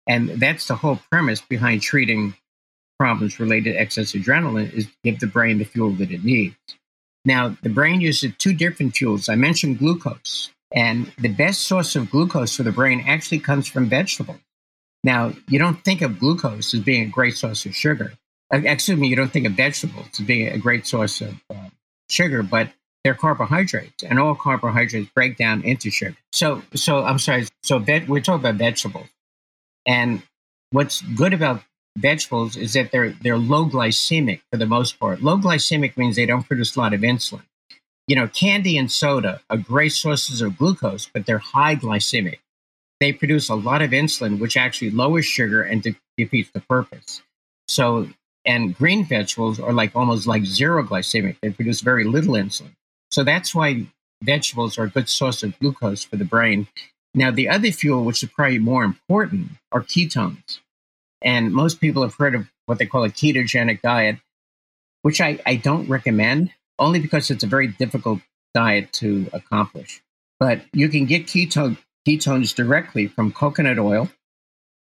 [0.06, 2.34] And that's the whole premise behind treating
[2.98, 6.56] problems related to excess adrenaline is give the brain the fuel that it needs.
[7.24, 9.28] Now, the brain uses two different fuels.
[9.28, 13.88] I mentioned glucose, and the best source of glucose for the brain actually comes from
[13.88, 14.40] vegetables.
[15.02, 18.12] Now, you don't think of glucose as being a great source of sugar,
[18.56, 21.68] excuse me, you don't think of vegetables as being a great source of uh,
[22.08, 22.70] sugar, but
[23.02, 26.16] they're carbohydrates, and all carbohydrates break down into sugar.
[26.32, 27.46] So, so I'm sorry.
[27.62, 29.08] So, ve- we're talking about vegetables,
[29.86, 30.22] and
[30.70, 31.62] what's good about
[31.98, 35.22] vegetables is that they're they're low glycemic for the most part.
[35.22, 37.42] Low glycemic means they don't produce a lot of insulin.
[38.06, 42.38] You know, candy and soda are great sources of glucose, but they're high glycemic.
[43.00, 47.22] They produce a lot of insulin, which actually lowers sugar and de- defeats the purpose.
[47.68, 48.08] So
[48.44, 51.36] and green vegetables are like almost like zero glycemic.
[51.40, 52.72] They produce very little insulin.
[53.10, 53.86] So that's why
[54.22, 56.66] vegetables are a good source of glucose for the brain.
[57.14, 60.58] Now, the other fuel, which is probably more important, are ketones.
[61.22, 64.18] And most people have heard of what they call a ketogenic diet,
[65.02, 68.20] which I, I don't recommend, only because it's a very difficult
[68.52, 70.02] diet to accomplish.
[70.40, 74.10] But you can get ketone, ketones directly from coconut oil,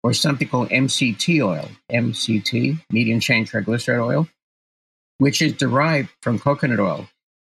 [0.03, 4.28] or something called MCT oil, MCT, medium chain triglyceride oil,
[5.18, 7.09] which is derived from coconut oil.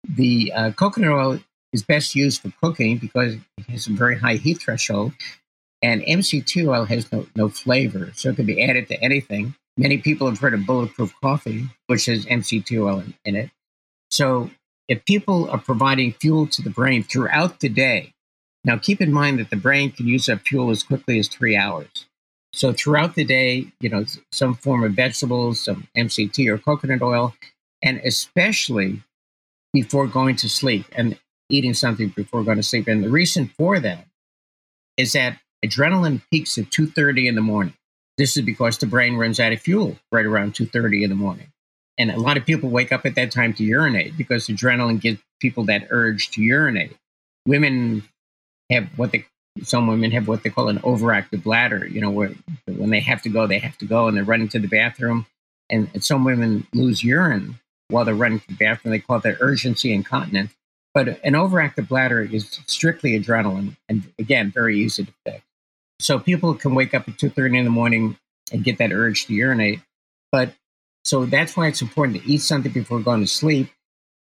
[0.09, 1.41] The uh, coconut oil
[1.73, 5.13] is best used for cooking because it has a very high heat threshold,
[5.83, 9.55] and MCT oil has no, no flavor, so it can be added to anything.
[9.77, 13.51] Many people have heard of bulletproof coffee, which has MCT oil in, in it.
[14.11, 14.51] So
[14.89, 18.15] if people are providing fuel to the brain throughout the day,
[18.65, 21.57] now keep in mind that the brain can use up fuel as quickly as three
[21.57, 22.07] hours.
[22.57, 27.35] So throughout the day, you know, some form of vegetables, some MCT or coconut oil,
[27.83, 29.03] and especially
[29.75, 31.19] before going to sleep and
[31.51, 32.89] eating something before going to sleep.
[32.89, 34.07] And the reason for that
[34.97, 37.75] is that adrenaline peaks at 2.30 in the morning.
[38.17, 41.49] This is because the brain runs out of fuel right around 2.30 in the morning.
[41.99, 45.21] And a lot of people wake up at that time to urinate because adrenaline gives
[45.41, 46.97] people that urge to urinate.
[47.47, 48.05] Women
[48.71, 49.27] have what they
[49.63, 52.33] some women have what they call an overactive bladder, you know, where
[52.67, 55.27] when they have to go, they have to go and they're running to the bathroom.
[55.71, 58.93] And, and some women lose urine while they're running to the bathroom.
[58.93, 60.53] They call that urgency incontinence.
[60.95, 65.45] But an overactive bladder is strictly adrenaline and again, very easy to fix.
[66.01, 68.17] So people can wake up at 2.30 in the morning
[68.53, 69.81] and get that urge to urinate.
[70.33, 70.55] But
[71.05, 73.71] so that's why it's important to eat something before going to sleep.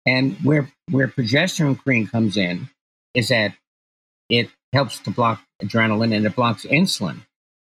[0.07, 2.69] And where, where progesterone cream comes in
[3.15, 3.55] is that
[4.29, 7.21] it helps to block adrenaline and it blocks insulin.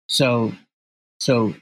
[0.08, 0.54] So,
[1.20, 1.54] so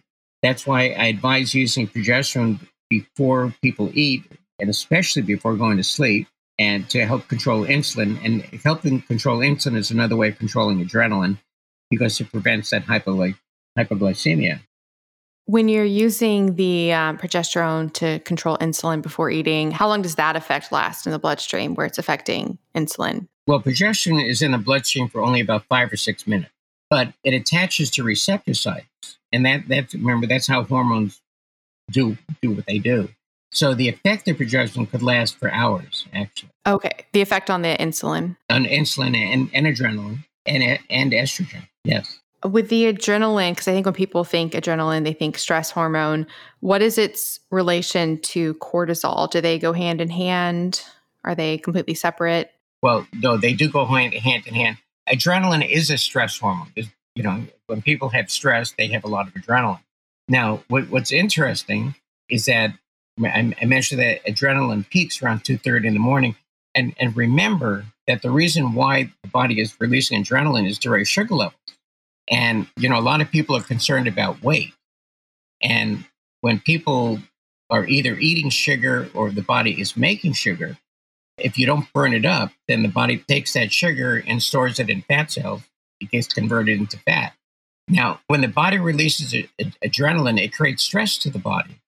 [0.42, 4.24] that's why I advise using progesterone before people eat,
[4.60, 6.28] and especially before going to sleep,
[6.60, 8.24] and to help control insulin.
[8.24, 11.38] And helping control insulin is another way of controlling adrenaline
[11.90, 13.38] because it prevents that hypogly-
[13.78, 14.62] hypoglycemia.
[15.46, 20.36] When you're using the um, progesterone to control insulin before eating, how long does that
[20.36, 23.28] effect last in the bloodstream where it's affecting insulin?
[23.48, 26.54] Well, progesterone is in the bloodstream for only about five or six minutes,
[26.90, 31.20] but it attaches to receptor sites, and that that's remember that's how hormones
[31.90, 33.10] do do what they do.
[33.52, 36.52] So the effect of progesterone could last for hours, actually.
[36.66, 41.68] Okay, the effect on the insulin, on insulin and, and adrenaline and and estrogen.
[41.84, 42.21] Yes.
[42.44, 46.26] With the adrenaline, because I think when people think adrenaline, they think stress hormone.
[46.60, 49.30] What is its relation to cortisol?
[49.30, 50.82] Do they go hand in hand?
[51.24, 52.52] Are they completely separate?
[52.82, 54.78] Well, no, they do go hand, in hand.
[55.08, 56.72] Adrenaline is a stress hormone.
[57.16, 59.82] You know, when people have stress, they have a lot of adrenaline.
[60.28, 61.96] Now, what, what's interesting
[62.30, 62.74] is that
[63.24, 66.36] I, I mentioned that adrenaline peaks around 2.30 in the morning.
[66.74, 71.10] And, and remember that the reason why the body is releasing adrenaline is to raise
[71.10, 71.56] sugar levels.
[72.32, 74.74] And, you know, a lot of people are concerned about weight.
[75.62, 76.06] And
[76.40, 77.20] when people
[77.70, 80.78] are either eating sugar or the body is making sugar,
[81.38, 84.90] if you don't burn it up, then the body takes that sugar and stores it
[84.90, 85.62] in fat cells.
[86.00, 87.34] It gets converted into fat.
[87.88, 91.82] Now, when the body releases a, a, adrenaline, it creates stress to the body.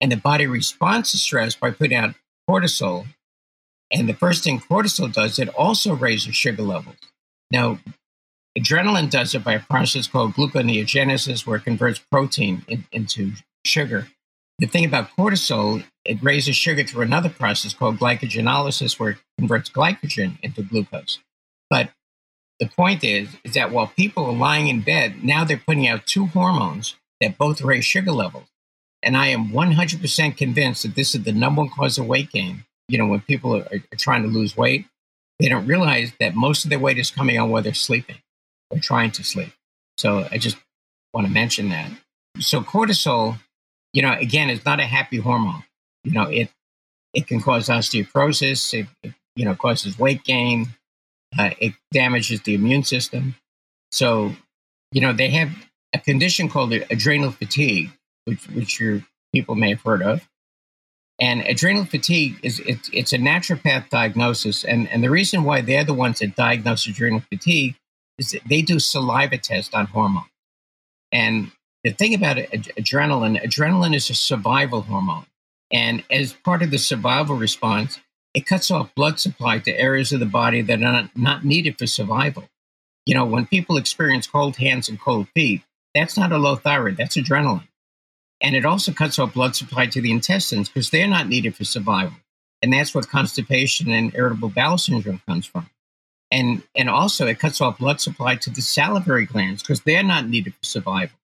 [0.00, 2.14] And the body responds to stress by putting out
[2.48, 3.06] cortisol.
[3.92, 6.96] And the first thing cortisol does, it also raises sugar levels.
[7.50, 7.78] Now,
[8.58, 13.32] adrenaline does it by a process called gluconeogenesis, where it converts protein in, into
[13.64, 14.08] sugar.
[14.58, 19.70] The thing about cortisol, it raises sugar through another process called glycogenolysis, where it converts
[19.70, 21.18] glycogen into glucose.
[21.70, 21.90] But
[22.58, 26.06] the point is, is that while people are lying in bed, now they're putting out
[26.06, 28.48] two hormones that both raise sugar levels.
[29.02, 32.64] And I am 100% convinced that this is the number one cause of weight gain.
[32.88, 34.86] You know, when people are, are trying to lose weight,
[35.38, 38.16] they don't realize that most of their weight is coming on while they're sleeping
[38.78, 39.52] trying to sleep.
[39.98, 40.56] So I just
[41.12, 41.90] want to mention that.
[42.38, 43.38] So cortisol,
[43.92, 45.64] you know, again, is not a happy hormone.
[46.04, 46.50] You know, it
[47.12, 48.72] it can cause osteoporosis.
[48.72, 50.68] It, it you know causes weight gain.
[51.38, 53.36] Uh, it damages the immune system.
[53.92, 54.32] So,
[54.92, 55.50] you know, they have
[55.92, 57.90] a condition called adrenal fatigue,
[58.24, 59.02] which which your
[59.32, 60.28] people may have heard of.
[61.20, 65.84] And adrenal fatigue is it's, it's a naturopath diagnosis, and and the reason why they're
[65.84, 67.76] the ones that diagnose adrenal fatigue
[68.20, 70.30] is that they do saliva test on hormone.
[71.10, 71.50] And
[71.82, 75.26] the thing about adrenaline, adrenaline is a survival hormone,
[75.72, 77.98] and as part of the survival response,
[78.34, 81.78] it cuts off blood supply to areas of the body that are not, not needed
[81.78, 82.48] for survival.
[83.06, 85.62] You know, when people experience cold hands and cold feet,
[85.94, 87.66] that's not a low thyroid, that's adrenaline.
[88.40, 91.64] And it also cuts off blood supply to the intestines because they're not needed for
[91.64, 92.16] survival.
[92.62, 95.68] And that's what constipation and irritable bowel syndrome comes from.
[96.30, 100.28] And, and also, it cuts off blood supply to the salivary glands because they're not
[100.28, 101.16] needed for survival.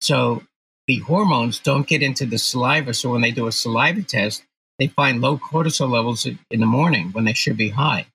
[0.00, 0.44] So
[0.86, 2.94] the hormones don't get into the saliva.
[2.94, 4.44] So when they do a saliva test,
[4.78, 8.06] they find low cortisol levels in the morning when they should be high.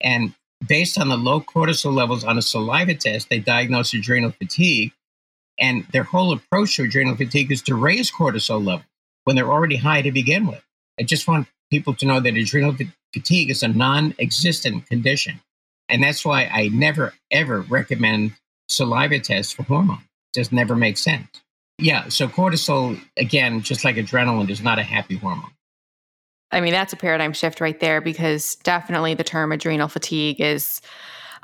[0.00, 0.34] And
[0.66, 4.92] based on the low cortisol levels on a saliva test, they diagnose adrenal fatigue
[5.58, 8.86] and their whole approach to adrenal fatigue is to raise cortisol levels
[9.24, 10.62] when they're already high to begin with.
[10.98, 12.76] I just want people to know that adrenal
[13.12, 15.40] fatigue is a non existent condition.
[15.88, 18.34] And that's why I never, ever recommend
[18.68, 20.02] saliva tests for hormone.
[20.32, 21.28] It just never makes sense.
[21.78, 22.08] Yeah.
[22.08, 25.50] So cortisol, again, just like adrenaline, is not a happy hormone.
[26.50, 30.80] I mean, that's a paradigm shift right there because definitely the term adrenal fatigue is,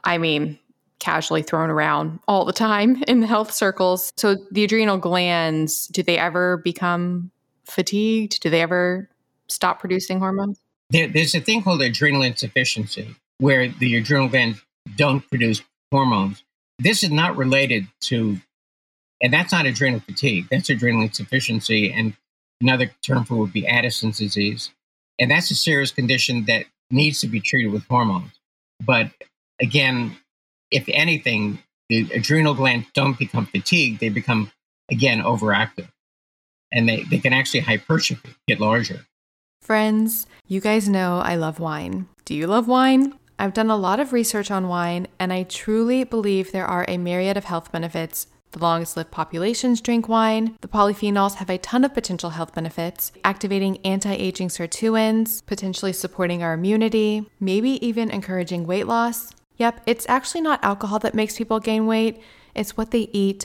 [0.03, 0.59] I mean,
[0.99, 4.12] casually thrown around all the time in the health circles.
[4.16, 7.30] So the adrenal glands, do they ever become
[7.64, 8.40] fatigued?
[8.40, 9.09] Do they ever
[9.49, 10.59] stop producing hormones?
[10.90, 14.62] There, there's a thing called adrenal insufficiency where the adrenal glands
[14.97, 16.45] don't produce hormones.
[16.78, 18.39] This is not related to,
[19.22, 20.47] and that's not adrenal fatigue.
[20.51, 21.93] That's adrenal insufficiency.
[21.93, 22.16] And
[22.61, 24.70] another term for it would be Addison's disease.
[25.18, 28.32] And that's a serious condition that needs to be treated with hormones.
[28.85, 29.11] But
[29.61, 30.16] again,
[30.70, 34.51] if anything, the adrenal glands don't become fatigued, they become,
[34.91, 35.89] again, overactive.
[36.72, 39.07] And they, they can actually hypertrophy, get larger.
[39.62, 42.09] Friends, you guys know I love wine.
[42.24, 43.14] Do you love wine?
[43.45, 46.97] I've done a lot of research on wine, and I truly believe there are a
[46.97, 48.26] myriad of health benefits.
[48.53, 50.57] The longest lived populations drink wine.
[50.62, 56.42] The polyphenols have a ton of potential health benefits, activating anti aging sirtuins, potentially supporting
[56.42, 59.30] our immunity, maybe even encouraging weight loss.
[59.59, 62.22] Yep, it's actually not alcohol that makes people gain weight,
[62.55, 63.45] it's what they eat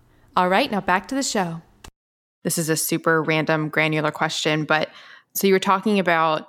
[0.37, 1.61] All right, now back to the show.
[2.43, 4.89] This is a super random, granular question, but
[5.33, 6.47] so you were talking about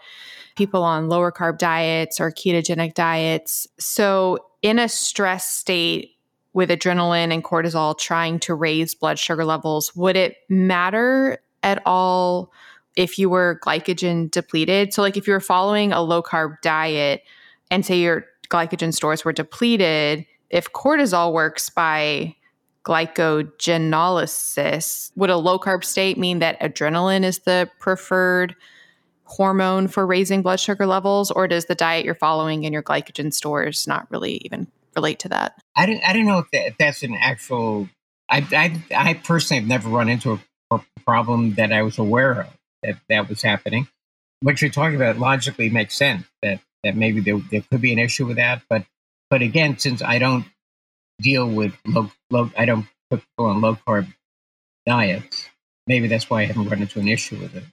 [0.56, 3.66] people on lower carb diets or ketogenic diets.
[3.78, 6.12] So, in a stress state
[6.52, 12.52] with adrenaline and cortisol trying to raise blood sugar levels, would it matter at all
[12.94, 14.94] if you were glycogen depleted?
[14.94, 17.22] So, like if you were following a low carb diet
[17.70, 22.36] and say your glycogen stores were depleted, if cortisol works by
[22.84, 25.12] glycogenolysis.
[25.16, 28.54] Would a low carb state mean that adrenaline is the preferred
[29.24, 33.32] hormone for raising blood sugar levels, or does the diet you're following and your glycogen
[33.32, 35.54] stores not really even relate to that?
[35.74, 37.88] I don't, I don't know if, that, if that's an actual.
[38.28, 40.38] I, I, I personally have never run into
[40.70, 42.46] a problem that I was aware of
[42.82, 43.88] that that was happening.
[44.40, 47.98] What you're talking about logically makes sense that that maybe there, there could be an
[47.98, 48.84] issue with that, but
[49.30, 50.44] but again, since I don't
[51.22, 54.12] deal with low, low I don't put people on low carb
[54.86, 55.48] diets.
[55.86, 57.64] Maybe that's why I haven't run into an issue with it.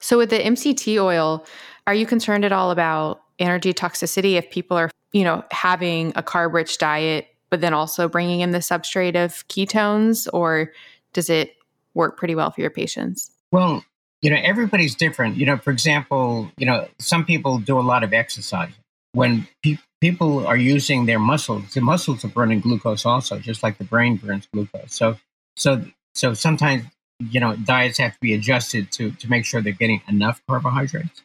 [0.00, 1.46] So with the MCT oil,
[1.86, 6.22] are you concerned at all about energy toxicity if people are, you know, having a
[6.22, 10.72] carb rich diet but then also bringing in the substrate of ketones or
[11.12, 11.54] does it
[11.94, 13.30] work pretty well for your patients?
[13.52, 13.84] Well,
[14.20, 15.36] you know, everybody's different.
[15.36, 18.72] You know, for example, you know, some people do a lot of exercise.
[19.16, 21.74] When pe- people are using their muscles.
[21.74, 24.94] The muscles are burning glucose also, just like the brain burns glucose.
[24.94, 25.16] So,
[25.56, 26.84] so, so sometimes
[27.30, 31.22] you know diets have to be adjusted to to make sure they're getting enough carbohydrates.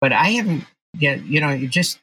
[0.00, 0.64] But I haven't
[0.98, 1.24] yet.
[1.24, 1.98] You know, it just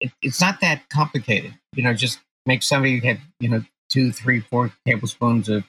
[0.00, 1.54] it, it's not that complicated.
[1.74, 5.64] You know, just make somebody have you know two, three, four tablespoons of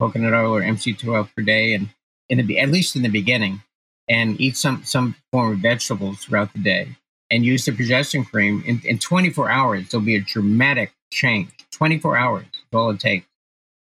[0.00, 1.90] coconut oil or MCT oil per day, and
[2.28, 3.62] in the at least in the beginning,
[4.08, 6.96] and eat some some form of vegetables throughout the day
[7.30, 11.50] and use the progesterone cream, in, in 24 hours, there'll be a dramatic change.
[11.72, 13.26] 24 hours is all it takes.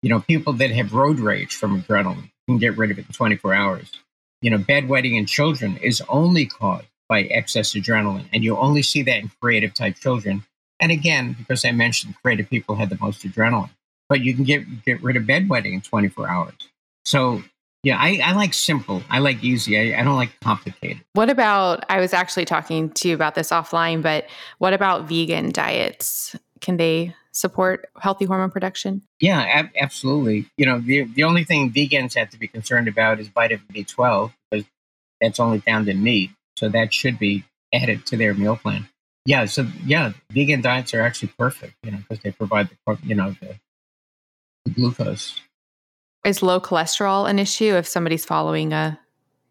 [0.01, 3.13] You know, people that have road rage from adrenaline can get rid of it in
[3.13, 3.91] 24 hours.
[4.41, 9.03] You know, bedwetting in children is only caused by excess adrenaline, and you only see
[9.03, 10.43] that in creative type children.
[10.79, 13.69] And again, because I mentioned creative people had the most adrenaline,
[14.09, 16.53] but you can get get rid of bedwetting in 24 hours.
[17.05, 17.43] So
[17.85, 19.03] yeah, I, I like simple.
[19.11, 19.77] I like easy.
[19.77, 21.05] I, I don't like complicated.
[21.13, 24.25] What about, I was actually talking to you about this offline, but
[24.57, 26.35] what about vegan diets?
[26.61, 29.03] Can they support healthy hormone production?
[29.19, 30.47] Yeah, ab- absolutely.
[30.57, 34.33] You know, the, the only thing vegans have to be concerned about is vitamin B12
[34.49, 34.65] because
[35.21, 36.31] that's only found in meat.
[36.57, 38.89] So that should be added to their meal plan.
[39.27, 43.13] Yeah, so yeah, vegan diets are actually perfect, you know, because they provide the, you
[43.13, 43.59] know, the,
[44.65, 45.39] the glucose
[46.25, 48.99] is low cholesterol an issue if somebody's following a,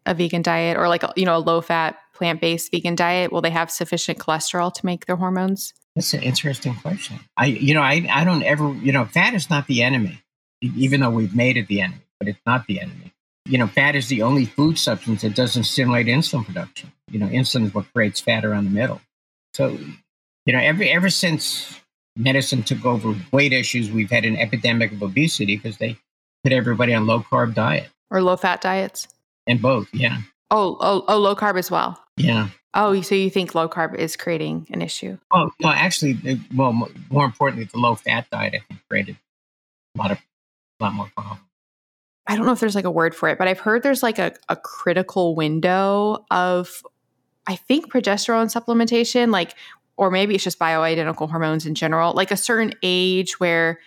[0.05, 3.31] a vegan diet or like you know a low fat plant based vegan diet?
[3.31, 5.73] Will they have sufficient cholesterol to make their hormones?
[5.95, 7.19] That's an interesting question.
[7.37, 10.21] I you know I I don't ever you know fat is not the enemy,
[10.61, 13.13] even though we've made it the enemy, but it's not the enemy.
[13.47, 16.91] You know, fat is the only food substance that doesn't stimulate insulin production.
[17.11, 19.01] You know, insulin is what creates fat around the middle.
[19.53, 19.77] So,
[20.47, 21.79] you know, every ever since
[22.15, 25.97] medicine took over weight issues, we've had an epidemic of obesity because they
[26.45, 29.07] put everybody on low carb diet or low fat diets.
[29.47, 30.19] And both, yeah.
[30.51, 31.99] Oh, oh, oh, low carb as well.
[32.17, 32.49] Yeah.
[32.75, 35.17] Oh, so you think low carb is creating an issue?
[35.31, 39.17] Oh, no, actually, well, more importantly, the low fat diet I think created
[39.95, 40.19] a lot of,
[40.79, 41.41] a lot more problems.
[42.27, 44.19] I don't know if there's like a word for it, but I've heard there's like
[44.19, 46.83] a, a critical window of,
[47.47, 49.55] I think, progesterone supplementation, like,
[49.97, 53.79] or maybe it's just bioidentical hormones in general, like a certain age where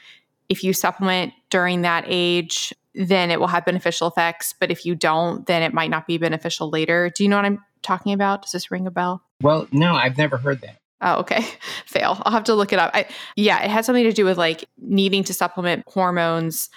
[0.48, 4.54] if you supplement during that age, then it will have beneficial effects.
[4.58, 7.10] But if you don't, then it might not be beneficial later.
[7.14, 8.42] Do you know what I'm talking about?
[8.42, 9.22] Does this ring a bell?
[9.42, 10.78] Well, no, I've never heard that.
[11.00, 11.46] Oh, okay.
[11.86, 12.20] Fail.
[12.24, 12.90] I'll have to look it up.
[12.94, 13.06] I,
[13.36, 16.70] yeah, it had something to do with like needing to supplement hormones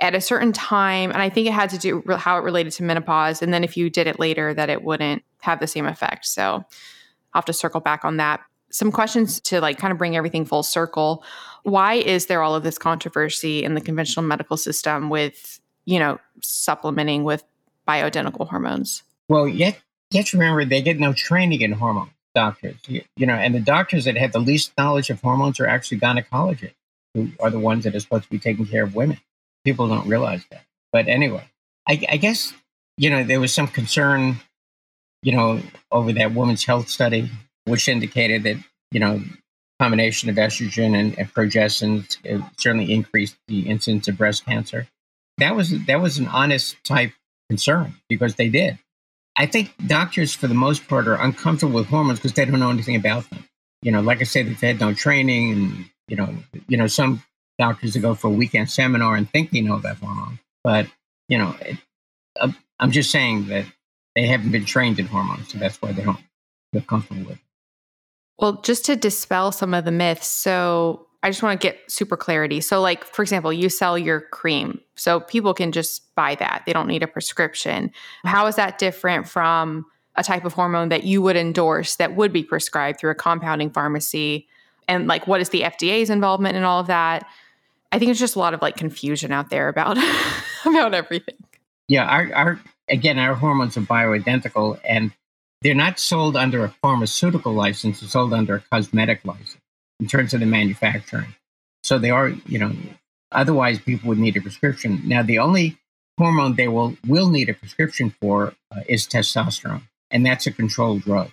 [0.00, 1.10] at a certain time.
[1.10, 3.42] And I think it had to do how it related to menopause.
[3.42, 6.26] And then if you did it later, that it wouldn't have the same effect.
[6.26, 6.64] So I'll
[7.34, 8.40] have to circle back on that.
[8.70, 11.24] Some questions to like kind of bring everything full circle.
[11.62, 16.18] Why is there all of this controversy in the conventional medical system with, you know,
[16.42, 17.44] supplementing with
[17.86, 19.02] bioidentical hormones?
[19.28, 19.78] Well, yet,
[20.10, 22.76] yet remember they get no training in hormones doctors.
[22.86, 25.98] You, you, know, and the doctors that have the least knowledge of hormones are actually
[26.00, 26.74] gynecologists,
[27.14, 29.18] who are the ones that are supposed to be taking care of women.
[29.64, 30.62] People don't realize that.
[30.92, 31.48] But anyway,
[31.88, 32.54] I, I guess
[32.96, 34.36] you know there was some concern,
[35.22, 37.30] you know, over that woman's health study,
[37.68, 38.56] which indicated that
[38.90, 39.22] you know
[39.80, 42.04] combination of estrogen and, and progestin
[42.56, 44.88] certainly increased the incidence of breast cancer.
[45.38, 47.12] That was that was an honest type
[47.48, 48.78] concern because they did.
[49.36, 52.70] I think doctors, for the most part, are uncomfortable with hormones because they don't know
[52.70, 53.44] anything about them.
[53.82, 56.34] You know, like I said, they've had no training, and you know,
[56.66, 57.22] you know, some
[57.58, 60.88] doctors that go for a weekend seminar and think they know about hormones, but
[61.28, 61.76] you know, it,
[62.40, 62.50] uh,
[62.80, 63.66] I'm just saying that
[64.16, 66.18] they haven't been trained in hormones, so that's why they don't
[66.72, 67.36] feel comfortable with.
[67.36, 67.47] It.
[68.38, 72.16] Well, just to dispel some of the myths, so I just want to get super
[72.16, 72.60] clarity.
[72.60, 74.80] So, like, for example, you sell your cream.
[74.94, 76.62] So people can just buy that.
[76.64, 77.90] They don't need a prescription.
[78.24, 79.84] How is that different from
[80.14, 83.70] a type of hormone that you would endorse that would be prescribed through a compounding
[83.70, 84.46] pharmacy?
[84.86, 87.26] And like, what is the FDA's involvement in all of that?
[87.90, 89.98] I think it's just a lot of like confusion out there about
[90.64, 91.36] about everything.
[91.88, 95.10] Yeah, our, our again, our hormones are bioidentical and
[95.62, 99.56] they're not sold under a pharmaceutical license, they're sold under a cosmetic license
[100.00, 101.34] in terms of the manufacturing.
[101.82, 102.72] So they are, you know,
[103.32, 105.02] otherwise people would need a prescription.
[105.04, 105.78] Now, the only
[106.18, 111.02] hormone they will will need a prescription for uh, is testosterone, and that's a controlled
[111.02, 111.30] drug.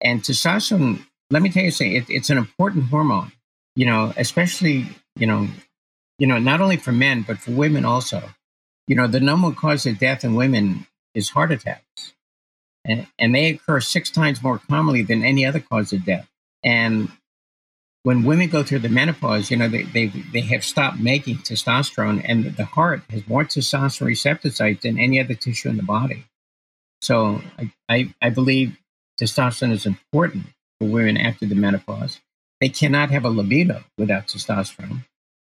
[0.00, 3.32] And testosterone, let me tell you something, it, it's an important hormone.
[3.76, 4.86] You know, especially
[5.16, 5.48] you know,
[6.18, 8.22] you know, not only for men but for women also.
[8.88, 12.14] You know, the number one cause of death in women is heart attacks,
[12.84, 16.28] and, and they occur six times more commonly than any other cause of death.
[16.64, 17.10] And
[18.02, 22.20] when women go through the menopause, you know, they, they, they have stopped making testosterone,
[22.24, 26.24] and the heart has more testosterone receptor sites than any other tissue in the body.
[27.00, 28.76] So I, I, I believe
[29.20, 30.46] testosterone is important
[30.80, 32.20] for women after the menopause.
[32.60, 35.04] They cannot have a libido without testosterone.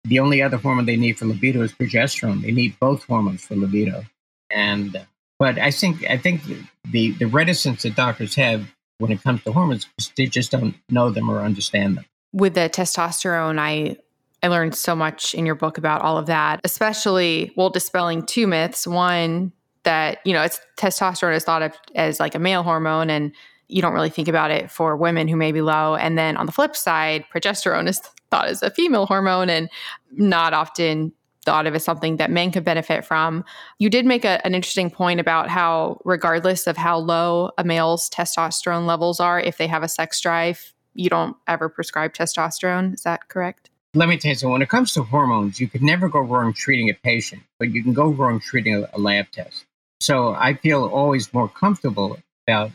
[0.04, 2.42] The only other hormone they need for libido is progesterone.
[2.42, 4.06] They need both hormones for libido.
[4.50, 5.06] And
[5.42, 6.44] but I think I think
[6.86, 10.76] the the reticence that doctors have when it comes to hormones, is they just don't
[10.90, 13.98] know them or understand them with the testosterone, I
[14.44, 18.46] I learned so much in your book about all of that, especially well, dispelling two
[18.46, 18.86] myths.
[18.86, 19.52] One
[19.84, 23.32] that you know, it's testosterone is thought of as like a male hormone, and
[23.68, 25.96] you don't really think about it for women who may be low.
[25.96, 28.00] And then on the flip side, progesterone is
[28.30, 29.70] thought as a female hormone and
[30.12, 31.14] not often
[31.46, 33.44] thought of as something that men could benefit from.
[33.80, 38.10] You did make a, an interesting point about how, regardless of how low a male's
[38.10, 42.94] testosterone levels are, if they have a sex drive, you don't ever prescribe testosterone.
[42.94, 43.70] Is that correct?
[43.94, 44.54] Let me tell you something.
[44.54, 47.84] When it comes to hormones, you could never go wrong treating a patient, but you
[47.84, 49.66] can go wrong treating a, a lab test.
[50.00, 52.72] So I feel always more comfortable about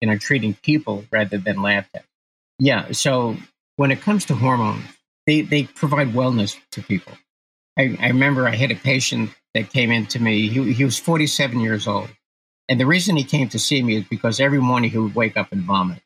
[0.00, 2.08] you know treating people rather than lab tests.
[2.58, 2.92] Yeah.
[2.92, 3.36] So
[3.76, 4.84] when it comes to hormones,
[5.26, 7.12] they, they provide wellness to people.
[7.78, 10.48] I, I remember I had a patient that came in to me.
[10.48, 12.10] He, he was 47 years old.
[12.68, 15.36] And the reason he came to see me is because every morning he would wake
[15.36, 16.02] up and vomit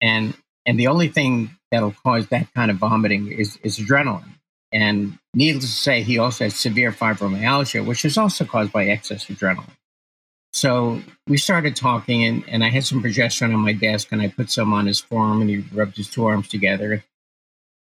[0.00, 0.34] and
[0.66, 4.28] and the only thing that'll cause that kind of vomiting is, is adrenaline.
[4.70, 9.26] And needless to say, he also has severe fibromyalgia, which is also caused by excess
[9.26, 9.70] adrenaline.
[10.52, 14.28] So we started talking, and, and I had some progesterone on my desk, and I
[14.28, 17.02] put some on his forearm, and he rubbed his two arms together.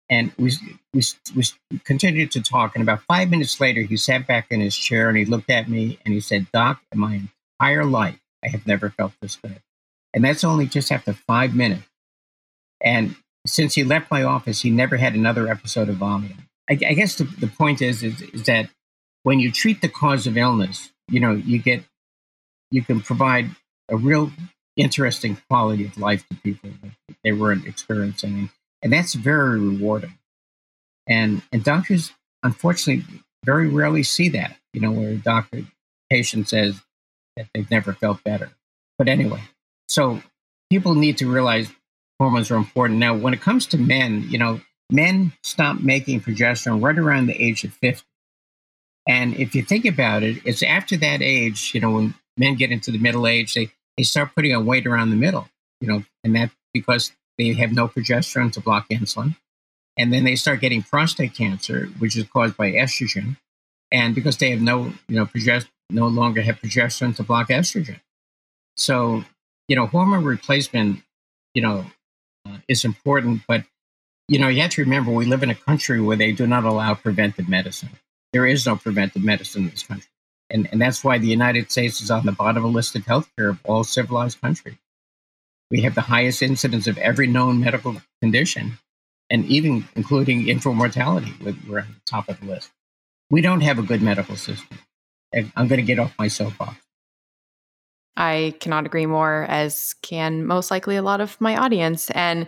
[0.09, 0.53] And we,
[0.93, 1.01] we,
[1.35, 1.43] we
[1.84, 2.75] continued to talk.
[2.75, 5.67] And about five minutes later, he sat back in his chair and he looked at
[5.67, 7.23] me and he said, Doc, in my
[7.59, 9.61] entire life, I have never felt this good.
[10.13, 11.84] And that's only just after five minutes.
[12.81, 13.15] And
[13.45, 16.43] since he left my office, he never had another episode of vomiting.
[16.69, 18.69] I, I guess the, the point is, is, is that
[19.23, 21.84] when you treat the cause of illness, you know, you get,
[22.71, 23.49] you can provide
[23.89, 24.31] a real
[24.75, 28.49] interesting quality of life to people that they weren't experiencing.
[28.81, 30.17] And that's very rewarding.
[31.07, 32.11] And, and doctors,
[32.43, 33.05] unfortunately,
[33.45, 35.63] very rarely see that, you know, where a doctor,
[36.09, 36.79] patient says
[37.35, 38.51] that they've never felt better.
[38.97, 39.41] But anyway,
[39.87, 40.21] so
[40.69, 41.69] people need to realize
[42.19, 42.99] hormones are important.
[42.99, 47.41] Now, when it comes to men, you know, men stop making progesterone right around the
[47.41, 48.05] age of 50.
[49.07, 52.71] And if you think about it, it's after that age, you know, when men get
[52.71, 55.47] into the middle age, they, they start putting on weight around the middle,
[55.79, 59.35] you know, and that because they have no progesterone to block insulin.
[59.97, 63.38] And then they start getting prostate cancer, which is caused by estrogen.
[63.91, 67.99] And because they have no, you know, progest- no longer have progesterone to block estrogen.
[68.76, 69.23] So,
[69.68, 71.01] you know, hormone replacement,
[71.53, 71.85] you know,
[72.45, 73.64] uh, is important, but
[74.27, 76.65] you know, you have to remember we live in a country where they do not
[76.65, 77.89] allow preventive medicine.
[78.34, 80.09] There is no preventive medicine in this country.
[80.49, 83.03] And, and that's why the United States is on the bottom of the list of
[83.05, 84.77] healthcare of all civilized countries.
[85.69, 88.77] We have the highest incidence of every known medical condition,
[89.30, 91.34] and even including infant mortality.
[91.68, 92.72] We're on the top of the list.
[93.30, 94.80] We don't have a good medical system.
[95.34, 96.77] And I'm going to get off my soapbox.
[98.15, 102.10] I cannot agree more, as can most likely a lot of my audience.
[102.11, 102.48] And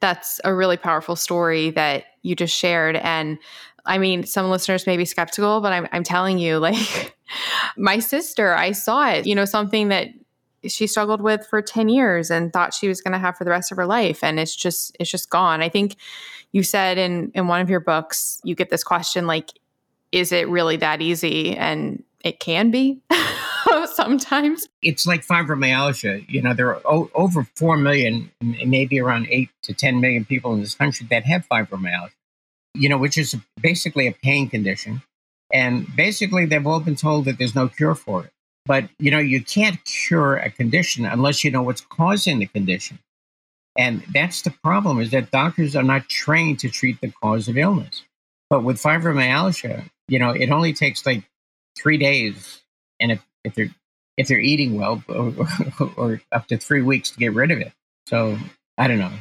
[0.00, 2.96] that's a really powerful story that you just shared.
[2.96, 3.38] And
[3.84, 7.16] I mean, some listeners may be skeptical, but I'm, I'm telling you, like,
[7.76, 10.08] my sister, I saw it, you know, something that
[10.66, 13.50] she struggled with for 10 years and thought she was going to have for the
[13.50, 15.96] rest of her life and it's just it's just gone i think
[16.52, 19.50] you said in in one of your books you get this question like
[20.10, 23.00] is it really that easy and it can be
[23.94, 24.68] sometimes.
[24.82, 26.28] It's like fibromyalgia.
[26.28, 30.52] You know, there are o- over 4 million, maybe around 8 to 10 million people
[30.54, 32.12] in this country that have fibromyalgia,
[32.74, 35.02] you know, which is basically a pain condition.
[35.52, 38.30] And basically, they've all been told that there's no cure for it.
[38.68, 42.98] But, you know, you can't cure a condition unless you know what's causing the condition.
[43.78, 47.56] And that's the problem is that doctors are not trained to treat the cause of
[47.56, 48.02] illness.
[48.50, 51.24] But with fibromyalgia, you know, it only takes like
[51.76, 52.60] three days.
[53.00, 53.70] And if, if they're
[54.18, 55.32] if they're eating well, or,
[55.96, 57.72] or up to three weeks to get rid of it.
[58.06, 58.36] So
[58.76, 59.12] I don't know.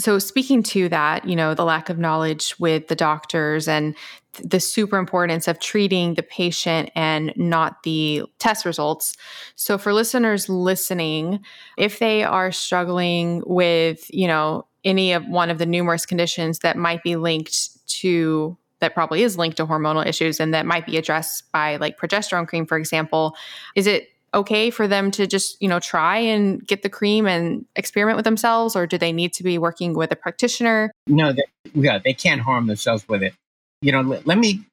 [0.00, 3.94] So, speaking to that, you know, the lack of knowledge with the doctors and
[4.42, 9.14] the super importance of treating the patient and not the test results.
[9.56, 11.40] So, for listeners listening,
[11.76, 16.76] if they are struggling with, you know, any of one of the numerous conditions that
[16.76, 20.96] might be linked to that probably is linked to hormonal issues and that might be
[20.96, 23.36] addressed by like progesterone cream for example
[23.76, 27.64] is it okay for them to just you know try and get the cream and
[27.76, 30.92] experiment with themselves or do they need to be working with a practitioner?
[31.06, 31.44] No they,
[31.74, 33.34] yeah they can't harm themselves with it.
[33.82, 34.64] You know let, let me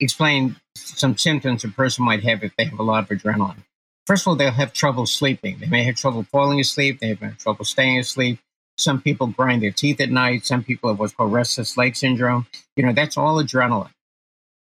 [0.00, 3.64] explain some symptoms a person might have if they have a lot of adrenaline.
[4.06, 5.58] First of all they'll have trouble sleeping.
[5.58, 7.00] They may have trouble falling asleep.
[7.00, 8.38] They may have trouble staying asleep.
[8.78, 10.46] Some people grind their teeth at night.
[10.46, 12.46] Some people have what's called restless leg syndrome.
[12.76, 13.90] You know, that's all adrenaline.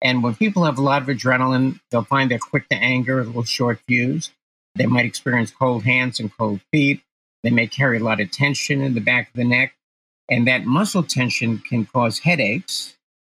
[0.02, 3.24] And when people have a lot of adrenaline, they'll find they're quick to anger, a
[3.24, 4.32] little short fuse.
[4.76, 7.02] They might experience cold hands and cold feet.
[7.44, 9.76] They may carry a lot of tension in the back of the neck.
[10.30, 12.98] And that muscle tension can cause headaches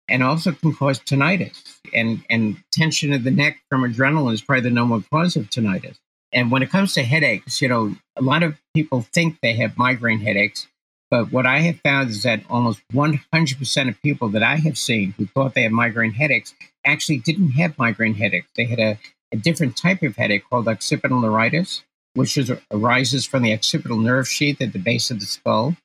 [0.08, 1.78] and also can cause tinnitus.
[1.94, 5.48] And, and tension of the neck from adrenaline is probably the number one cause of
[5.48, 5.98] tinnitus.
[6.32, 9.76] And when it comes to headaches, you know, a lot of people think they have
[9.76, 10.66] migraine headaches,
[11.12, 15.12] but what I have found is that almost 100% of people that I have seen
[15.18, 16.54] who thought they had migraine headaches
[16.86, 18.48] actually didn't have migraine headaches.
[18.56, 18.98] They had a,
[19.30, 21.84] a different type of headache called occipital neuritis,
[22.14, 25.76] which is, arises from the occipital nerve sheath at the base of the skull,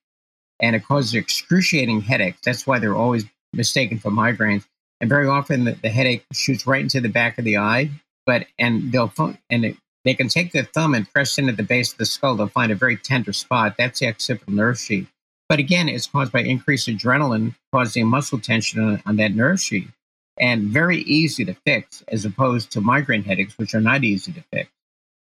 [0.62, 2.40] and it causes excruciating headaches.
[2.46, 4.66] That's why they're always mistaken for migraines.
[5.02, 7.90] And very often the, the headache shoots right into the back of the eye,
[8.26, 9.12] but and they'll
[9.50, 12.06] and it, they can take their thumb and press in at the base of the
[12.06, 12.36] skull.
[12.36, 13.76] They'll find a very tender spot.
[13.78, 15.12] That's the occipital nerve sheath.
[15.50, 19.92] But again, it's caused by increased adrenaline causing muscle tension on, on that nerve sheath
[20.40, 24.44] and very easy to fix as opposed to migraine headaches, which are not easy to
[24.52, 24.70] fix.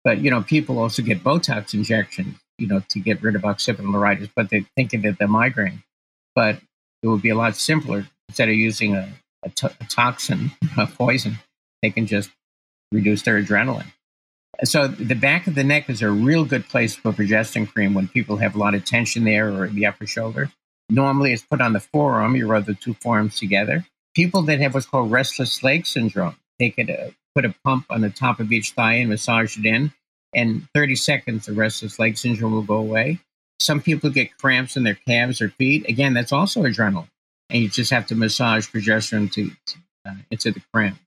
[0.05, 3.91] But, you know, people also get Botox injections, you know, to get rid of occipital
[3.91, 5.83] neuritis, but they're thinking that they're migraine.
[6.35, 6.61] But
[7.03, 9.13] it would be a lot simpler instead of using a,
[9.43, 11.39] a, to- a toxin, a poison,
[11.83, 12.31] they can just
[12.93, 13.93] reduce their adrenaline.
[14.63, 18.09] So the back of the neck is a real good place for progestin cream when
[18.09, 20.51] people have a lot of tension there or the upper shoulder.
[20.89, 22.37] Normally it's put on the forearm.
[22.37, 23.85] You rub the two forearms together.
[24.15, 28.01] People that have what's called restless leg syndrome, they could uh, put a pump on
[28.01, 29.93] the top of each thigh and massage it in.
[30.35, 33.21] And 30 seconds, the restless leg syndrome will go away.
[33.61, 35.89] Some people get cramps in their calves or feet.
[35.89, 37.09] Again, that's also adrenal.
[37.51, 39.51] And you just have to massage progesterone to,
[40.07, 40.99] uh, into the cramp.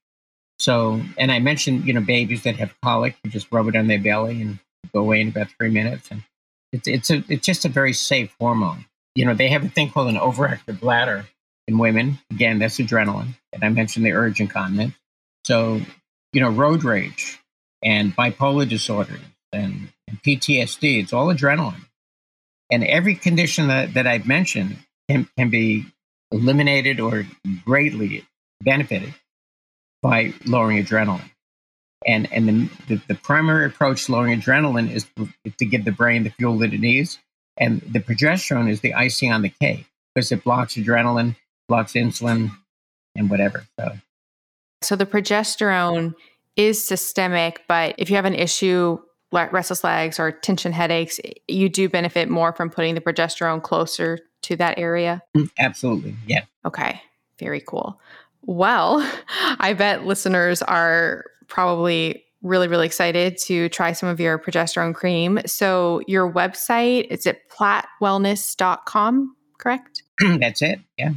[0.59, 3.87] So, and I mentioned, you know, babies that have colic, you just rub it on
[3.87, 4.59] their belly and
[4.93, 6.09] go away in about three minutes.
[6.09, 6.23] And
[6.71, 8.85] it's, it's, a, it's just a very safe hormone.
[9.15, 11.25] You know, they have a thing called an overactive bladder
[11.67, 12.19] in women.
[12.31, 13.35] Again, that's adrenaline.
[13.53, 14.95] And I mentioned the urge incontinence.
[15.45, 15.81] So,
[16.33, 17.39] you know, road rage
[17.83, 19.19] and bipolar disorder
[19.51, 21.85] and, and PTSD, it's all adrenaline.
[22.71, 24.77] And every condition that, that I've mentioned
[25.09, 25.85] can, can be
[26.31, 27.25] eliminated or
[27.63, 28.25] greatly
[28.61, 29.13] benefited
[30.01, 31.29] by lowering adrenaline.
[32.05, 36.23] And, and the, the, the primary approach to lowering adrenaline is to, give the brain
[36.23, 37.19] the fuel that it needs.
[37.57, 41.35] And the progesterone is the icing on the cake because it blocks adrenaline,
[41.67, 42.51] blocks insulin,
[43.15, 43.65] and whatever.
[43.79, 43.93] So,
[44.83, 46.13] so the progesterone
[46.55, 48.99] is systemic, but if you have an issue,
[49.31, 54.19] like restless legs or tension headaches, you do benefit more from putting the progesterone closer
[54.43, 55.21] to that area.
[55.35, 56.15] Mm, absolutely.
[56.27, 56.45] Yeah.
[56.63, 57.01] Okay.
[57.39, 57.99] Very cool.
[58.47, 59.07] Well,
[59.59, 65.39] I bet listeners are probably really, really excited to try some of your progesterone cream.
[65.45, 70.03] So, your website is at plattwellness.com, correct?
[70.39, 70.79] That's it.
[70.97, 71.11] Yeah.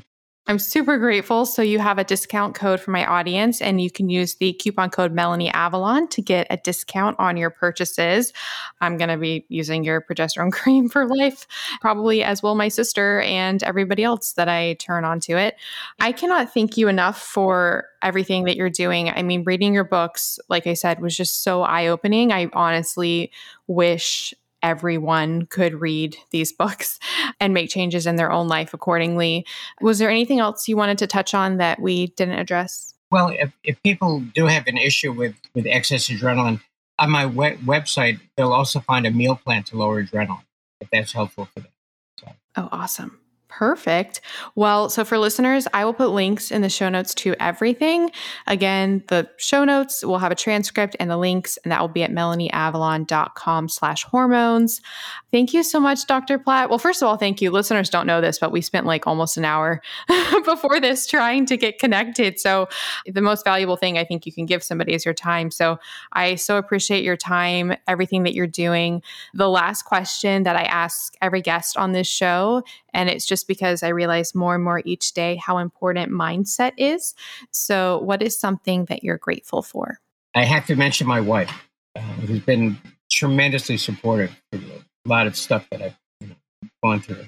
[0.51, 1.47] I'm super grateful.
[1.47, 4.91] So you have a discount code for my audience, and you can use the coupon
[4.91, 8.33] code Melanie Avalon to get a discount on your purchases.
[8.81, 11.47] I'm going to be using your progesterone cream for life,
[11.81, 15.55] probably as will my sister and everybody else that I turn onto it.
[16.01, 19.09] I cannot thank you enough for everything that you're doing.
[19.09, 22.33] I mean, reading your books, like I said, was just so eye opening.
[22.33, 23.31] I honestly
[23.69, 26.99] wish everyone could read these books
[27.41, 29.47] and make changes in their own life accordingly.
[29.81, 32.95] Was there anything else you wanted to touch on that we didn't address?
[33.11, 36.61] Well, if, if people do have an issue with, with excess adrenaline,
[36.99, 40.45] on my we- website, they'll also find a meal plan to lower adrenaline,
[40.81, 41.73] if that's helpful for them.
[42.21, 42.33] So.
[42.57, 43.20] Oh, awesome.
[43.51, 44.21] Perfect.
[44.55, 48.11] Well, so for listeners, I will put links in the show notes to everything.
[48.47, 52.05] Again, the show notes will have a transcript and the links, and that will be
[52.05, 54.81] at melanieavalon.com slash hormones.
[55.33, 56.39] Thank you so much, Dr.
[56.39, 56.71] Platt.
[56.71, 57.51] Well, first of all, thank you.
[57.51, 59.83] Listeners don't know this, but we spent like almost an hour
[60.45, 62.39] before this trying to get connected.
[62.39, 62.69] So
[63.07, 65.51] the most valuable thing I think you can give somebody is your time.
[65.51, 65.79] So
[66.13, 69.03] I so appreciate your time, everything that you're doing.
[69.35, 73.83] The last question that I ask every guest on this show, and it's just because
[73.83, 77.15] I realize more and more each day how important mindset is.
[77.51, 79.99] So, what is something that you're grateful for?
[80.35, 81.53] I have to mention my wife,
[81.97, 82.79] uh, who's been
[83.11, 86.35] tremendously supportive for a lot of stuff that I've you know,
[86.83, 87.27] gone through.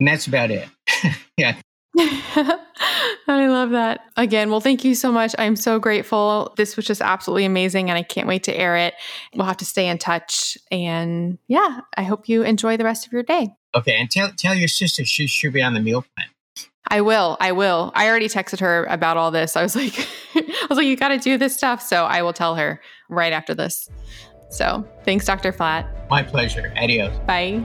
[0.00, 0.68] And that's about it.
[1.36, 1.56] yeah.
[1.98, 4.00] I love that.
[4.16, 5.34] Again, well, thank you so much.
[5.38, 6.52] I'm so grateful.
[6.56, 8.94] This was just absolutely amazing, and I can't wait to air it.
[9.34, 10.58] We'll have to stay in touch.
[10.70, 13.48] And yeah, I hope you enjoy the rest of your day.
[13.76, 16.28] Okay, and tell tell your sister she should be on the meal plan.
[16.88, 17.36] I will.
[17.40, 17.92] I will.
[17.94, 19.56] I already texted her about all this.
[19.56, 19.94] I was like,
[20.34, 21.80] I was like, you got to do this stuff.
[21.80, 23.88] So I will tell her right after this.
[24.50, 25.52] So thanks, Dr.
[25.52, 25.88] Platt.
[26.10, 26.72] My pleasure.
[26.76, 27.16] Adios.
[27.26, 27.64] Bye.